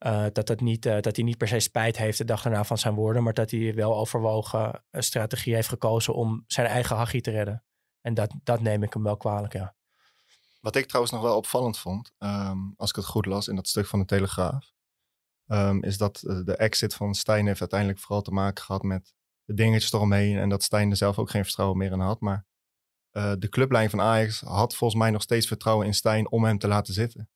[0.00, 2.64] Eh, dat, dat, niet, eh, dat hij niet per se spijt heeft de dag daarna
[2.64, 6.96] van zijn woorden, maar dat hij wel overwogen een strategie heeft gekozen om zijn eigen
[6.96, 7.64] hachie te redden.
[8.00, 9.74] En dat, dat neem ik hem wel kwalijk, ja.
[10.60, 13.68] Wat ik trouwens nog wel opvallend vond, ehm, als ik het goed las in dat
[13.68, 14.72] stuk van de Telegraaf,
[15.46, 19.14] ehm, is dat eh, de exit van Stijn heeft uiteindelijk vooral te maken gehad met
[19.44, 22.20] de dingetjes eromheen en dat Stijn er zelf ook geen vertrouwen meer in had.
[22.20, 22.48] Maar
[23.12, 26.68] de clublijn van Ajax had volgens mij nog steeds vertrouwen in Stijn om hem te
[26.68, 27.28] laten zitten.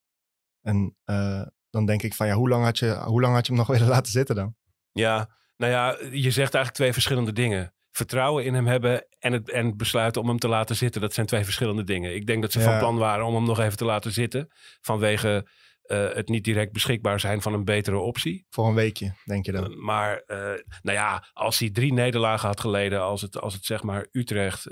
[0.65, 3.53] En eh, dan denk ik van ja, hoe lang, had je, hoe lang had je
[3.53, 4.55] hem nog willen laten zitten dan?
[4.93, 7.75] Ja, nou ja, je zegt eigenlijk twee verschillende dingen.
[7.91, 11.01] Vertrouwen in hem hebben en het, en besluiten om hem te laten zitten.
[11.01, 12.15] Dat zijn twee verschillende dingen.
[12.15, 12.65] Ik denk dat ze Ja.
[12.65, 14.49] van plan waren om hem nog even te laten zitten.
[14.81, 15.49] Vanwege
[15.83, 18.47] eh, het niet direct beschikbaar zijn van een betere optie.
[18.51, 19.71] Voor een weekje, denk je dan?
[19.71, 20.37] Uh, maar uh,
[20.83, 24.67] nou ja, als hij drie nederlagen had geleden, als het, als het zeg maar Utrecht,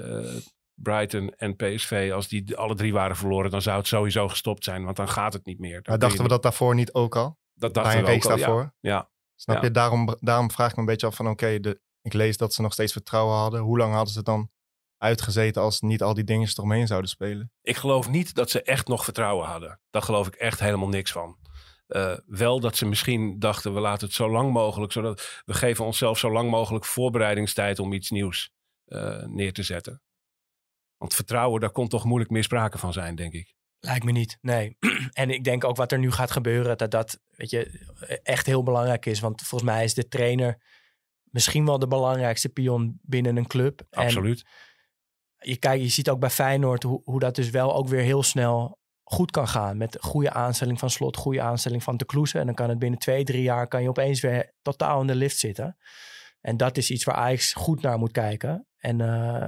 [0.82, 4.84] Brighton en PSV, als die alle drie waren verloren, dan zou het sowieso gestopt zijn,
[4.84, 5.80] want dan gaat het niet meer.
[5.88, 7.38] Maar dachten we dat daarvoor niet ook al?
[7.54, 8.74] Dat dachten Bij een we ook al, daarvoor?
[8.80, 8.90] Ja.
[8.90, 9.10] ja.
[9.36, 9.62] Snap Ja.
[9.62, 9.70] je?
[9.70, 11.58] Daarom, daarom vraag ik me een beetje af van oké,
[12.02, 13.60] ik lees dat ze nog steeds vertrouwen hadden.
[13.60, 14.50] Hoe lang hadden ze het dan
[14.98, 17.52] uitgezeten als niet al die dingen eromheen zouden spelen?
[17.62, 19.80] Ik geloof niet dat ze echt nog vertrouwen hadden.
[19.90, 21.38] Daar geloof ik echt helemaal niks van.
[21.88, 25.84] Uh, wel dat ze misschien dachten, we laten het zo lang mogelijk, zodat we geven
[25.84, 28.50] onszelf zo lang mogelijk voorbereidingstijd om iets nieuws
[28.86, 30.02] uh, neer te zetten.
[31.02, 33.54] Want vertrouwen, daar kon toch moeilijk meer sprake van zijn, denk ik.
[33.78, 34.76] Lijkt me niet, nee.
[35.12, 38.62] en ik denk ook wat er nu gaat gebeuren, dat dat weet je, echt heel
[38.62, 39.20] belangrijk is.
[39.20, 40.62] Want volgens mij is de trainer
[41.24, 43.82] misschien wel de belangrijkste pion binnen een club.
[43.90, 44.44] Absoluut.
[45.36, 48.02] En je, kijkt, je ziet ook bij Feyenoord hoe, hoe dat dus wel ook weer
[48.02, 49.76] heel snel goed kan gaan.
[49.76, 52.38] Met goede aanstelling van Slot, goede aanstelling van de Kloeze.
[52.38, 55.14] En dan kan het binnen twee, drie jaar kan je opeens weer totaal in de
[55.14, 55.76] lift zitten.
[56.40, 58.66] En dat is iets waar Ajax goed naar moet kijken.
[58.76, 59.46] En uh,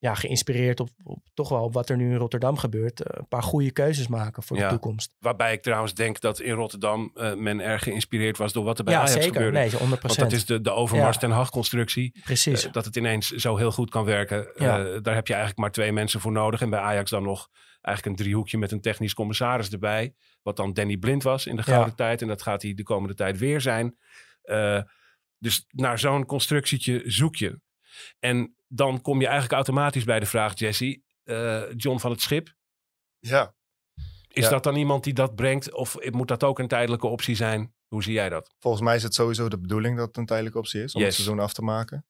[0.00, 3.00] ja, geïnspireerd op, op, toch wel op wat er nu in Rotterdam gebeurt.
[3.00, 5.14] Uh, een paar goede keuzes maken voor ja, de toekomst.
[5.18, 8.84] Waarbij ik trouwens denk dat in Rotterdam uh, men erg geïnspireerd was door wat er
[8.84, 9.32] bij ja, Ajax zeker.
[9.32, 9.58] gebeurde.
[9.58, 9.78] Nee, 100%.
[9.78, 11.20] Want dat is de, de Overmars Ja.
[11.20, 12.20] ten Hag constructie.
[12.22, 12.66] Precies.
[12.66, 14.48] Uh, dat het ineens zo heel goed kan werken.
[14.54, 14.66] Uh,
[15.02, 16.60] daar heb je eigenlijk maar twee mensen voor nodig.
[16.60, 17.48] En bij Ajax dan nog
[17.80, 20.14] eigenlijk een driehoekje met een technisch commissaris erbij.
[20.42, 22.22] Wat dan Danny Blind was in de gouden tijd.
[22.22, 23.96] En dat gaat hij de komende tijd weer zijn.
[25.38, 27.60] Dus naar zo'n constructietje zoek je.
[28.18, 31.00] En dan kom je eigenlijk automatisch bij de vraag, Jesse.
[31.24, 32.54] uh, John van het Schip.
[33.18, 33.54] Ja.
[34.28, 34.50] Is Ja.
[34.50, 35.72] dat dan iemand die dat brengt?
[35.74, 37.74] Of moet dat ook een tijdelijke optie zijn?
[37.88, 38.54] Hoe zie jij dat?
[38.58, 41.08] Volgens mij is het sowieso de bedoeling dat het een tijdelijke optie is om Yes.
[41.16, 42.06] het seizoen af te maken.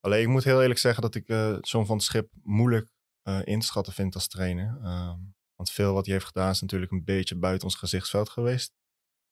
[0.00, 2.90] Alleen ik moet heel eerlijk zeggen dat ik eh John van het Schip moeilijk
[3.22, 4.78] eh in te schatten vind als trainer.
[4.82, 5.16] Ehm,
[5.54, 8.72] want veel wat hij heeft gedaan is natuurlijk een beetje buiten ons gezichtsveld geweest.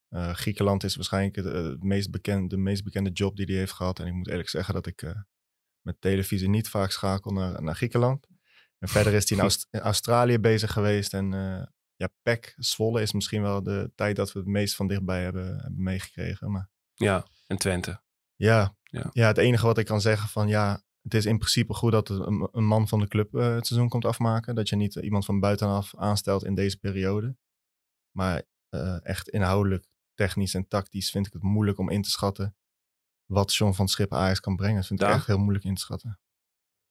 [0.08, 3.72] Eh, Griekenland is waarschijnlijk eh, het meest bekende, de meest bekende job die hij heeft
[3.72, 3.98] gehad.
[3.98, 5.10] En ik moet eerlijk zeggen dat ik eh,
[5.86, 8.26] met televisie niet vaak schakel naar, naar Griekenland.
[8.78, 11.14] En verder is hij in, Aust- in Australië bezig geweest.
[11.14, 14.86] En eh, ja, PEC, Zwolle is misschien wel de tijd dat we het meest van
[14.88, 16.50] dichtbij hebben, hebben meegekregen.
[16.50, 18.00] Maar Ja, en Twente.
[18.34, 19.10] ja, Ja.
[19.12, 19.26] ja.
[19.26, 22.48] het enige wat ik kan zeggen van ja, het is in principe goed dat een,
[22.52, 24.54] een man van de club eh, het seizoen komt afmaken.
[24.54, 27.36] Dat je niet iemand van buitenaf aanstelt in deze periode.
[28.10, 32.56] Maar eh, echt inhoudelijk, technisch en tactisch vind ik het moeilijk om in te schatten
[33.26, 34.76] wat John van het Schip Ajax kan brengen.
[34.76, 36.20] Dat vind ik echt heel moeilijk in te schatten.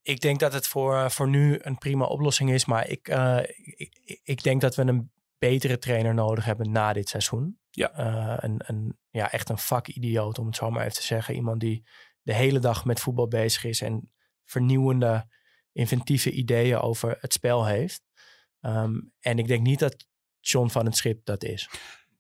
[0.02, 2.66] Ik denk dat het voor, eh, voor nu een prima oplossing is.
[2.66, 6.94] Maar ik, eh, ik, ik- ik denk dat we een betere trainer nodig hebben na
[6.94, 7.60] dit seizoen.
[7.70, 7.92] Ja.
[7.92, 11.36] Eh, een, een, ja, echt een vakidioot, om het zo maar even te zeggen.
[11.36, 11.86] Iemand die
[12.22, 14.12] de hele dag met voetbal bezig is en
[14.46, 15.28] vernieuwende,
[15.72, 18.04] inventieve ideeën over het spel heeft.
[18.60, 20.08] Ehm, en ik denk niet dat
[20.40, 21.70] John van het Schip dat is.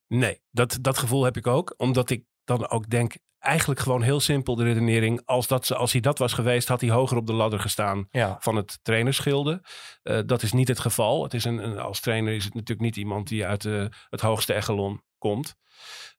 [0.08, 1.73] Nee, dat, dat gevoel heb ik ook.
[1.78, 5.21] Omdat ik dan ook denk, eigenlijk gewoon heel simpel de redenering.
[5.25, 8.38] Als, dat, als hij dat was geweest, had hij hoger op de ladder gestaan Ja,
[8.39, 9.63] van het trainerschilde.
[10.03, 11.23] Eh, dat is niet het geval.
[11.23, 14.21] Het is een, een- als trainer is het natuurlijk niet iemand die uit eh, het
[14.21, 15.56] hoogste echelon komt.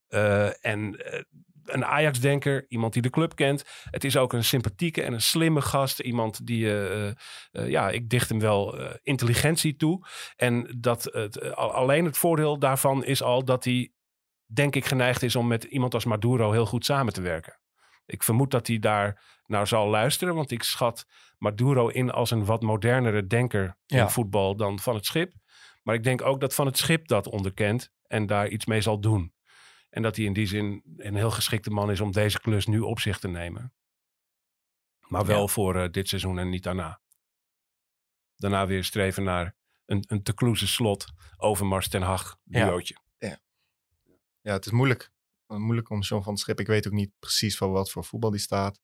[0.07, 0.97] Eh, en
[1.63, 3.63] een Ajax-denker, iemand die de club kent.
[3.89, 5.99] Het is ook een sympathieke en een slimme gast.
[5.99, 10.07] Iemand die, eh, ja, ik dicht hem wel intelligentie toe.
[10.35, 13.91] En dat het, al- alleen het voordeel daarvan is al dat hij,
[14.53, 17.59] denk ik, geneigd is om met iemand als Maduro heel goed samen te werken.
[18.05, 21.05] Ik vermoed dat hij daar naar zal luisteren, want ik schat
[21.37, 25.33] Maduro in als een wat modernere denker in voetbal dan Van het Schip.
[25.83, 28.99] Maar ik denk ook dat Van het Schip dat onderkent en daar iets mee zal
[28.99, 29.33] doen.
[29.89, 32.79] En dat hij in die zin een heel geschikte man is om deze klus nu
[32.79, 33.73] op zich te nemen.
[34.99, 35.47] Maar wel Ja.
[35.47, 37.01] voor eh, dit seizoen en niet daarna.
[38.35, 41.05] Daarna weer streven naar een, een te kloeze slot
[41.37, 42.93] Overmars ten Hag duootje.
[42.93, 43.05] Ja,
[44.53, 45.11] het is moeilijk.
[45.45, 46.59] Moeilijk om John van het Schip.
[46.59, 48.79] Ik weet ook niet precies voor wat voor voetbal die staat.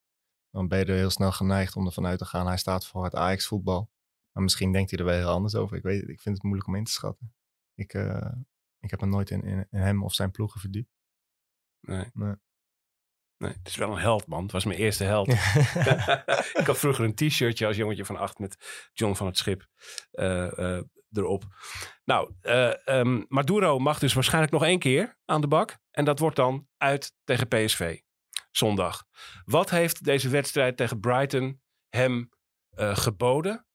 [0.50, 2.48] Dan ben je er heel snel geneigd om ervan uit te gaan.
[2.48, 3.92] Hij staat voor het Ajax voetbal.
[4.32, 5.78] Maar misschien denkt hij er wel heel anders over.
[5.78, 7.34] Ik, weet, het, ik vind het moeilijk om in te schatten.
[7.74, 8.32] Ik, eh,
[8.80, 10.92] ik heb me nooit in, in, in hem of zijn ploegen verdiept.
[11.80, 12.10] Nee.
[12.14, 12.36] Nee.
[13.38, 14.44] Nee, het is wel een held, man.
[14.44, 15.28] Het was mijn eerste held.
[16.60, 19.68] ik had vroeger een t-shirtje als jongetje van acht met John van het Schip
[20.12, 20.84] eh, eh,
[21.18, 21.44] erop.
[22.06, 25.78] Nou, eh, ehm, Maduro mag dus waarschijnlijk nog één keer aan de bak.
[25.92, 28.00] En dat wordt dan uit tegen PSV.
[28.52, 29.04] Zondag.
[29.46, 32.30] Wat heeft deze wedstrijd tegen Brighton hem
[32.70, 33.68] eh, geboden?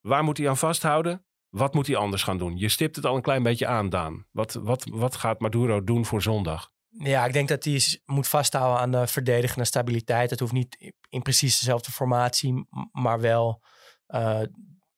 [0.00, 1.26] Waar moet hij aan vasthouden?
[1.48, 2.56] Wat moet hij anders gaan doen?
[2.56, 4.26] Je stipt het al een klein beetje aan, Daan.
[4.30, 6.70] Wat, wat, wat gaat Maduro doen voor zondag?
[6.88, 10.30] Ja, ik denk dat hij moet vasthouden aan de verdedigende stabiliteit.
[10.30, 13.62] Het hoeft niet in precies dezelfde formatie, maar wel
[14.06, 14.40] eh,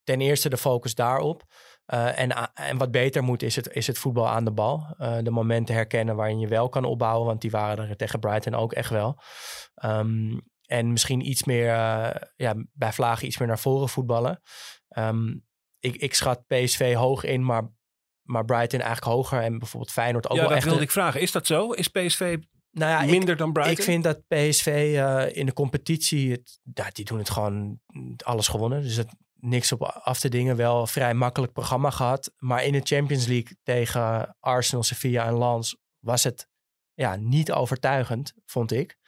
[0.04, 1.44] ten eerste de focus daarop.
[1.84, 4.94] Eh, en, en wat beter moet is het, is het voetbal aan de bal.
[4.98, 8.54] Eh, de momenten herkennen waarin je wel kan opbouwen, want die waren er tegen Brighton
[8.54, 9.18] ook echt wel.
[9.74, 14.40] Ehm, en misschien iets meer, eh, ja, bij Vlagen iets meer naar voren voetballen.
[14.88, 15.28] Ehm,
[15.78, 17.62] ik, ik schat PSV hoog in, maar,
[18.22, 19.40] maar Brighton eigenlijk hoger.
[19.42, 20.66] En bijvoorbeeld Feyenoord ook ja, wel dat echt...
[20.66, 21.20] wilde een- ik vragen.
[21.20, 21.70] Is dat zo?
[21.70, 22.36] Is PSV
[22.70, 23.76] nou ja, ik, minder dan Brighton?
[23.76, 24.66] ik vind dat PSV
[25.34, 27.80] in de competitie, het, ja, die doen het gewoon
[28.24, 28.82] alles gewonnen.
[28.82, 29.14] Dus het,
[29.44, 30.56] niks op af te dingen.
[30.56, 32.32] Wel een vrij makkelijk programma gehad.
[32.38, 36.48] Maar in de Champions League tegen Arsenal, Sevilla en Lens was het
[36.94, 38.98] ja, niet overtuigend, vond ik.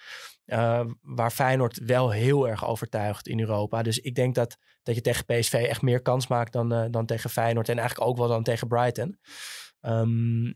[0.44, 3.82] Eh, waar Feyenoord wel heel erg overtuigt in Europa.
[3.82, 7.06] Dus ik denk dat, dat je tegen PSV echt meer kans maakt dan, eh, dan
[7.06, 7.68] tegen Feyenoord.
[7.68, 9.18] En eigenlijk ook wel dan tegen Brighton.
[9.80, 10.52] Ehm,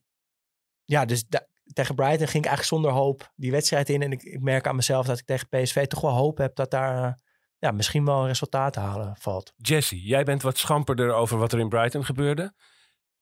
[0.85, 1.24] ja, dus
[1.72, 4.03] tegen Brighton ging ik eigenlijk zonder hoop die wedstrijd in.
[4.03, 6.70] En ik, ik merk aan mezelf dat ik tegen PSV toch wel hoop heb dat
[6.70, 7.12] daar eh,
[7.61, 9.53] ja, misschien wel een resultaat te halen valt.
[9.57, 12.55] Jesse, jij bent wat schamperder over wat er in Brighton gebeurde.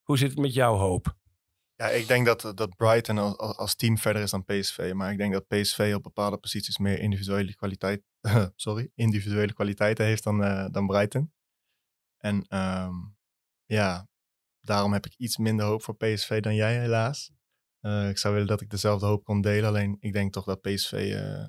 [0.03, 1.16] Hoe zit het met jouw hoop?
[1.74, 4.93] Ja, ik denk dat, dat Brighton als, team verder is dan PSV.
[4.95, 8.03] Maar ik denk dat PSV op bepaalde posities meer individuele kwaliteit,
[8.55, 11.32] sorry, individuele kwaliteiten heeft dan, eh, dan Brighton.
[12.18, 12.95] En ehm,
[13.64, 14.09] ja,
[14.61, 17.30] daarom heb ik iets minder hoop voor PSV dan jij helaas.
[17.80, 19.68] Eh, ik zou willen dat ik dezelfde hoop kon delen.
[19.68, 21.47] Alleen ik denk toch dat PSV eh,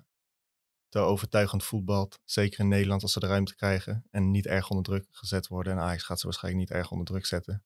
[0.89, 2.19] te overtuigend voetbalt.
[2.25, 4.05] Zeker in Nederland als ze de ruimte krijgen.
[4.09, 5.73] En niet erg onder druk gezet worden.
[5.73, 7.63] En Ajax gaat ze waarschijnlijk niet erg onder druk zetten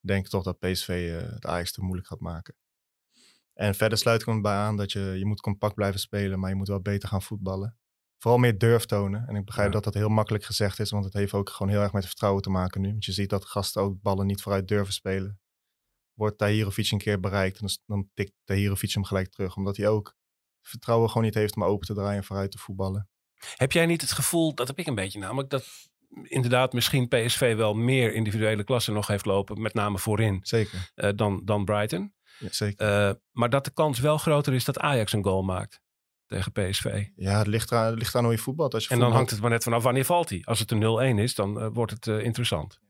[0.00, 2.54] Ik denk toch dat PSV eh, het Ajax te moeilijk gaat maken.
[3.52, 6.50] En verder sluit ik me bij aan dat je, je moet compact blijven spelen, maar
[6.50, 7.76] je moet wel beter gaan voetballen.
[8.18, 9.28] Vooral meer durf tonen.
[9.28, 9.72] En ik begrijp Ja.
[9.72, 12.42] dat dat heel makkelijk gezegd is, want het heeft ook gewoon heel erg met vertrouwen
[12.42, 12.90] te maken nu.
[12.90, 15.40] Want je ziet dat gasten ook ballen niet vooruit durven spelen.
[16.14, 19.56] Wordt Tahirovic een keer bereikt, dan, dan tikt Tahirovic hem gelijk terug.
[19.56, 20.16] Omdat hij ook
[20.68, 23.08] vertrouwen gewoon niet heeft om open te draaien en vooruit te voetballen.
[23.56, 25.66] Heb jij niet het gevoel, dat heb ik een beetje namelijk, dat
[26.22, 30.90] inderdaad misschien PSV wel meer individuele klassen nog heeft lopen, met name voorin, Zeker.
[30.94, 32.14] eh, dan, dan Brighton.
[32.38, 33.08] Ja, zeker.
[33.08, 35.80] Eh, maar dat de kans wel groter is dat Ajax een goal maakt
[36.26, 37.06] tegen PSV.
[37.16, 38.74] ja, het ligt, het ligt aan hoe je voetbalt.
[38.74, 40.42] Als je En dan hangt het maar net vanaf wanneer valt hij.
[40.44, 42.80] Als het een 0-1 is, dan eh, wordt het eh, interessant.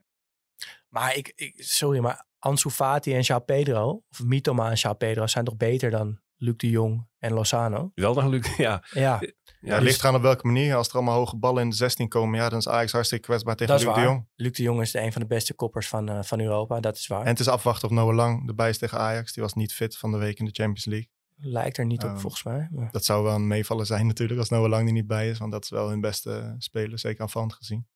[0.89, 5.27] Maar ik, ik, sorry, maar Ansu Fati en João Pedro, of Mitoma en João Pedro,
[5.27, 7.91] zijn toch beter dan Luc de Jong en Lozano?
[7.95, 8.84] Wel dan Luc, ja.
[8.91, 10.74] Ja, Ja, het dus- ligt eraan op welke manier.
[10.74, 13.57] Als er allemaal hoge ballen in de 16 komen, ja, dan is Ajax hartstikke kwetsbaar
[13.57, 14.01] tegen dat is Luc de.
[14.03, 14.26] Jong.
[14.34, 16.97] Luc de Jong is de een van de beste koppers van, eh, van Europa, dat
[16.97, 17.20] is waar.
[17.22, 19.32] En het is afwachten of Noah Lang erbij is tegen Ajax.
[19.32, 21.09] Die was niet fit van de week in de Champions League.
[21.39, 22.68] Lijkt er niet op, Ehm, volgens mij.
[22.70, 25.39] maar- Dat zou wel een meevallen zijn natuurlijk als Noah Lang er niet bij is.
[25.39, 27.87] Want dat is wel hun beste speler, zeker aanvallend gezien.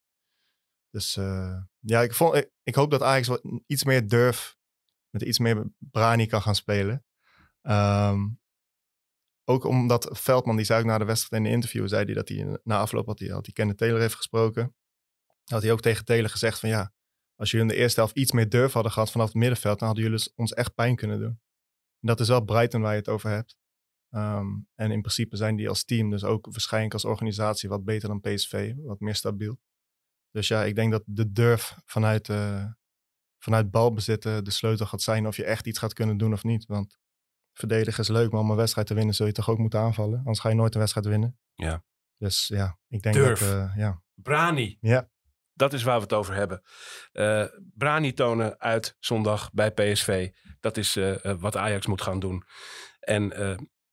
[0.91, 4.57] Dus eh, ja, ik, vond, ik, ik hoop dat Ajax wat iets meer durf,
[5.11, 7.05] met iets meer brani kan gaan spelen.
[7.63, 8.29] Ehm,
[9.45, 12.29] ook omdat Veldman, die zei ook na de wedstrijd in een interview, zei hij dat
[12.29, 14.75] hij na afloop had hij, had hij Kenneth Taylor heeft gesproken.
[15.45, 16.93] Had hij ook tegen Taylor gezegd van ja,
[17.35, 19.89] als jullie in de eerste helft iets meer durf hadden gehad vanaf het middenveld, dan
[19.89, 21.41] hadden jullie ons echt pijn kunnen doen.
[22.01, 23.57] En dat is wel Brighton waar je het over hebt.
[24.11, 28.09] Ehm, en in principe zijn die als team, dus ook waarschijnlijk als organisatie, wat beter
[28.09, 29.59] dan PSV, wat meer stabiel.
[30.31, 32.67] Dus ja, ik denk dat de durf vanuit, eh
[33.43, 36.67] vanuit balbezitten de sleutel gaat zijn of je echt iets gaat kunnen doen of niet.
[36.67, 36.99] Want
[37.53, 40.19] verdedigen is leuk, maar om een wedstrijd te winnen zul je toch ook moeten aanvallen.
[40.19, 41.39] Anders ga je nooit een wedstrijd winnen.
[41.55, 41.85] Ja.
[42.17, 43.41] Dus ja, ik denk Durf.
[43.41, 43.49] dat...
[43.49, 44.03] eh, ja.
[44.15, 44.79] Brani.
[44.81, 45.11] Ja.
[45.53, 46.63] Dat is waar we het over hebben.
[47.13, 47.45] Eh,
[47.75, 50.31] Brani tonen uit zondag bij PSV.
[50.61, 52.45] Dat is eh, wat Ajax moet gaan doen.
[53.01, 53.29] En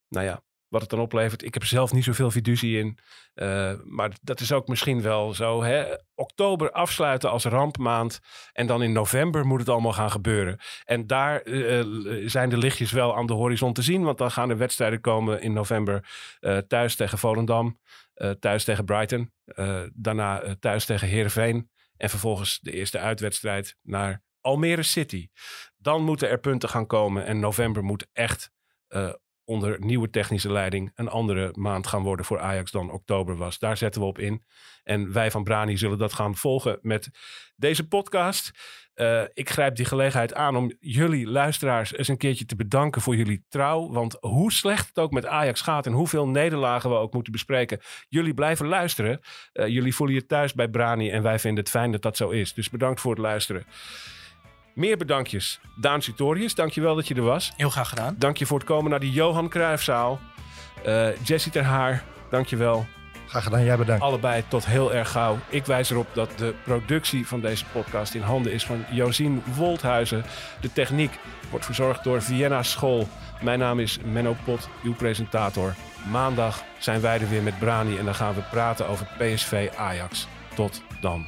[0.07, 1.43] nou ja, wat het dan oplevert.
[1.43, 2.97] Ik heb zelf niet zoveel fiducie in.
[3.35, 5.63] Uh, maar dat is ook misschien wel zo.
[5.63, 5.85] Hè?
[6.15, 8.19] Oktober afsluiten als rampmaand.
[8.53, 10.59] En dan in november moet het allemaal gaan gebeuren.
[10.83, 14.03] En daar uh, zijn de lichtjes wel aan de horizon te zien.
[14.03, 16.09] Want dan gaan er wedstrijden komen in november.
[16.67, 17.79] Thuis tegen Volendam.
[18.39, 19.31] thuis tegen Brighton.
[19.93, 21.69] daarna thuis tegen Heerenveen.
[21.97, 25.29] En vervolgens de eerste uitwedstrijd naar Almere City.
[25.77, 27.25] Dan moeten er punten gaan komen.
[27.25, 28.51] En november moet echt
[28.89, 29.13] uh,
[29.47, 33.59] onder nieuwe technische leiding een andere maand gaan worden voor Ajax dan oktober was.
[33.59, 34.43] Daar zetten we op in.
[34.83, 37.09] En wij van Brani zullen dat gaan volgen met
[37.55, 38.51] deze podcast.
[38.95, 43.15] Uh, ik grijp die gelegenheid aan om jullie luisteraars eens een keertje te bedanken voor
[43.15, 43.91] jullie trouw.
[43.91, 47.79] Want hoe slecht het ook met Ajax gaat en hoeveel nederlagen we ook moeten bespreken,
[48.09, 49.19] jullie blijven luisteren.
[49.53, 52.29] Uh, jullie voelen je thuis bij Brani en wij vinden het fijn dat dat zo
[52.29, 52.53] is.
[52.53, 53.65] Dus bedankt voor het luisteren.
[54.77, 55.59] Meer bedankjes.
[55.75, 57.53] Daan Sutorius, dankjewel dat je er was.
[57.55, 58.15] Heel graag gedaan.
[58.17, 60.19] Dank je voor het komen naar de Johan Cruijffzaal.
[60.87, 62.85] Uh, Jessie Ter Haar, dankjewel.
[63.27, 64.03] Graag gedaan, jij bedankt.
[64.03, 65.37] Allebei tot heel erg gauw.
[65.49, 70.23] Ik wijs erop dat de productie van deze podcast in handen is van Josien Wolthuizen.
[70.61, 71.19] De techniek
[71.49, 73.07] wordt verzorgd door Vienna School.
[73.41, 75.75] Mijn naam is Menno Pot, uw presentator.
[76.11, 80.27] Maandag zijn wij er weer met Brani en dan gaan we praten over PSV Ajax.
[80.55, 81.27] Tot dan.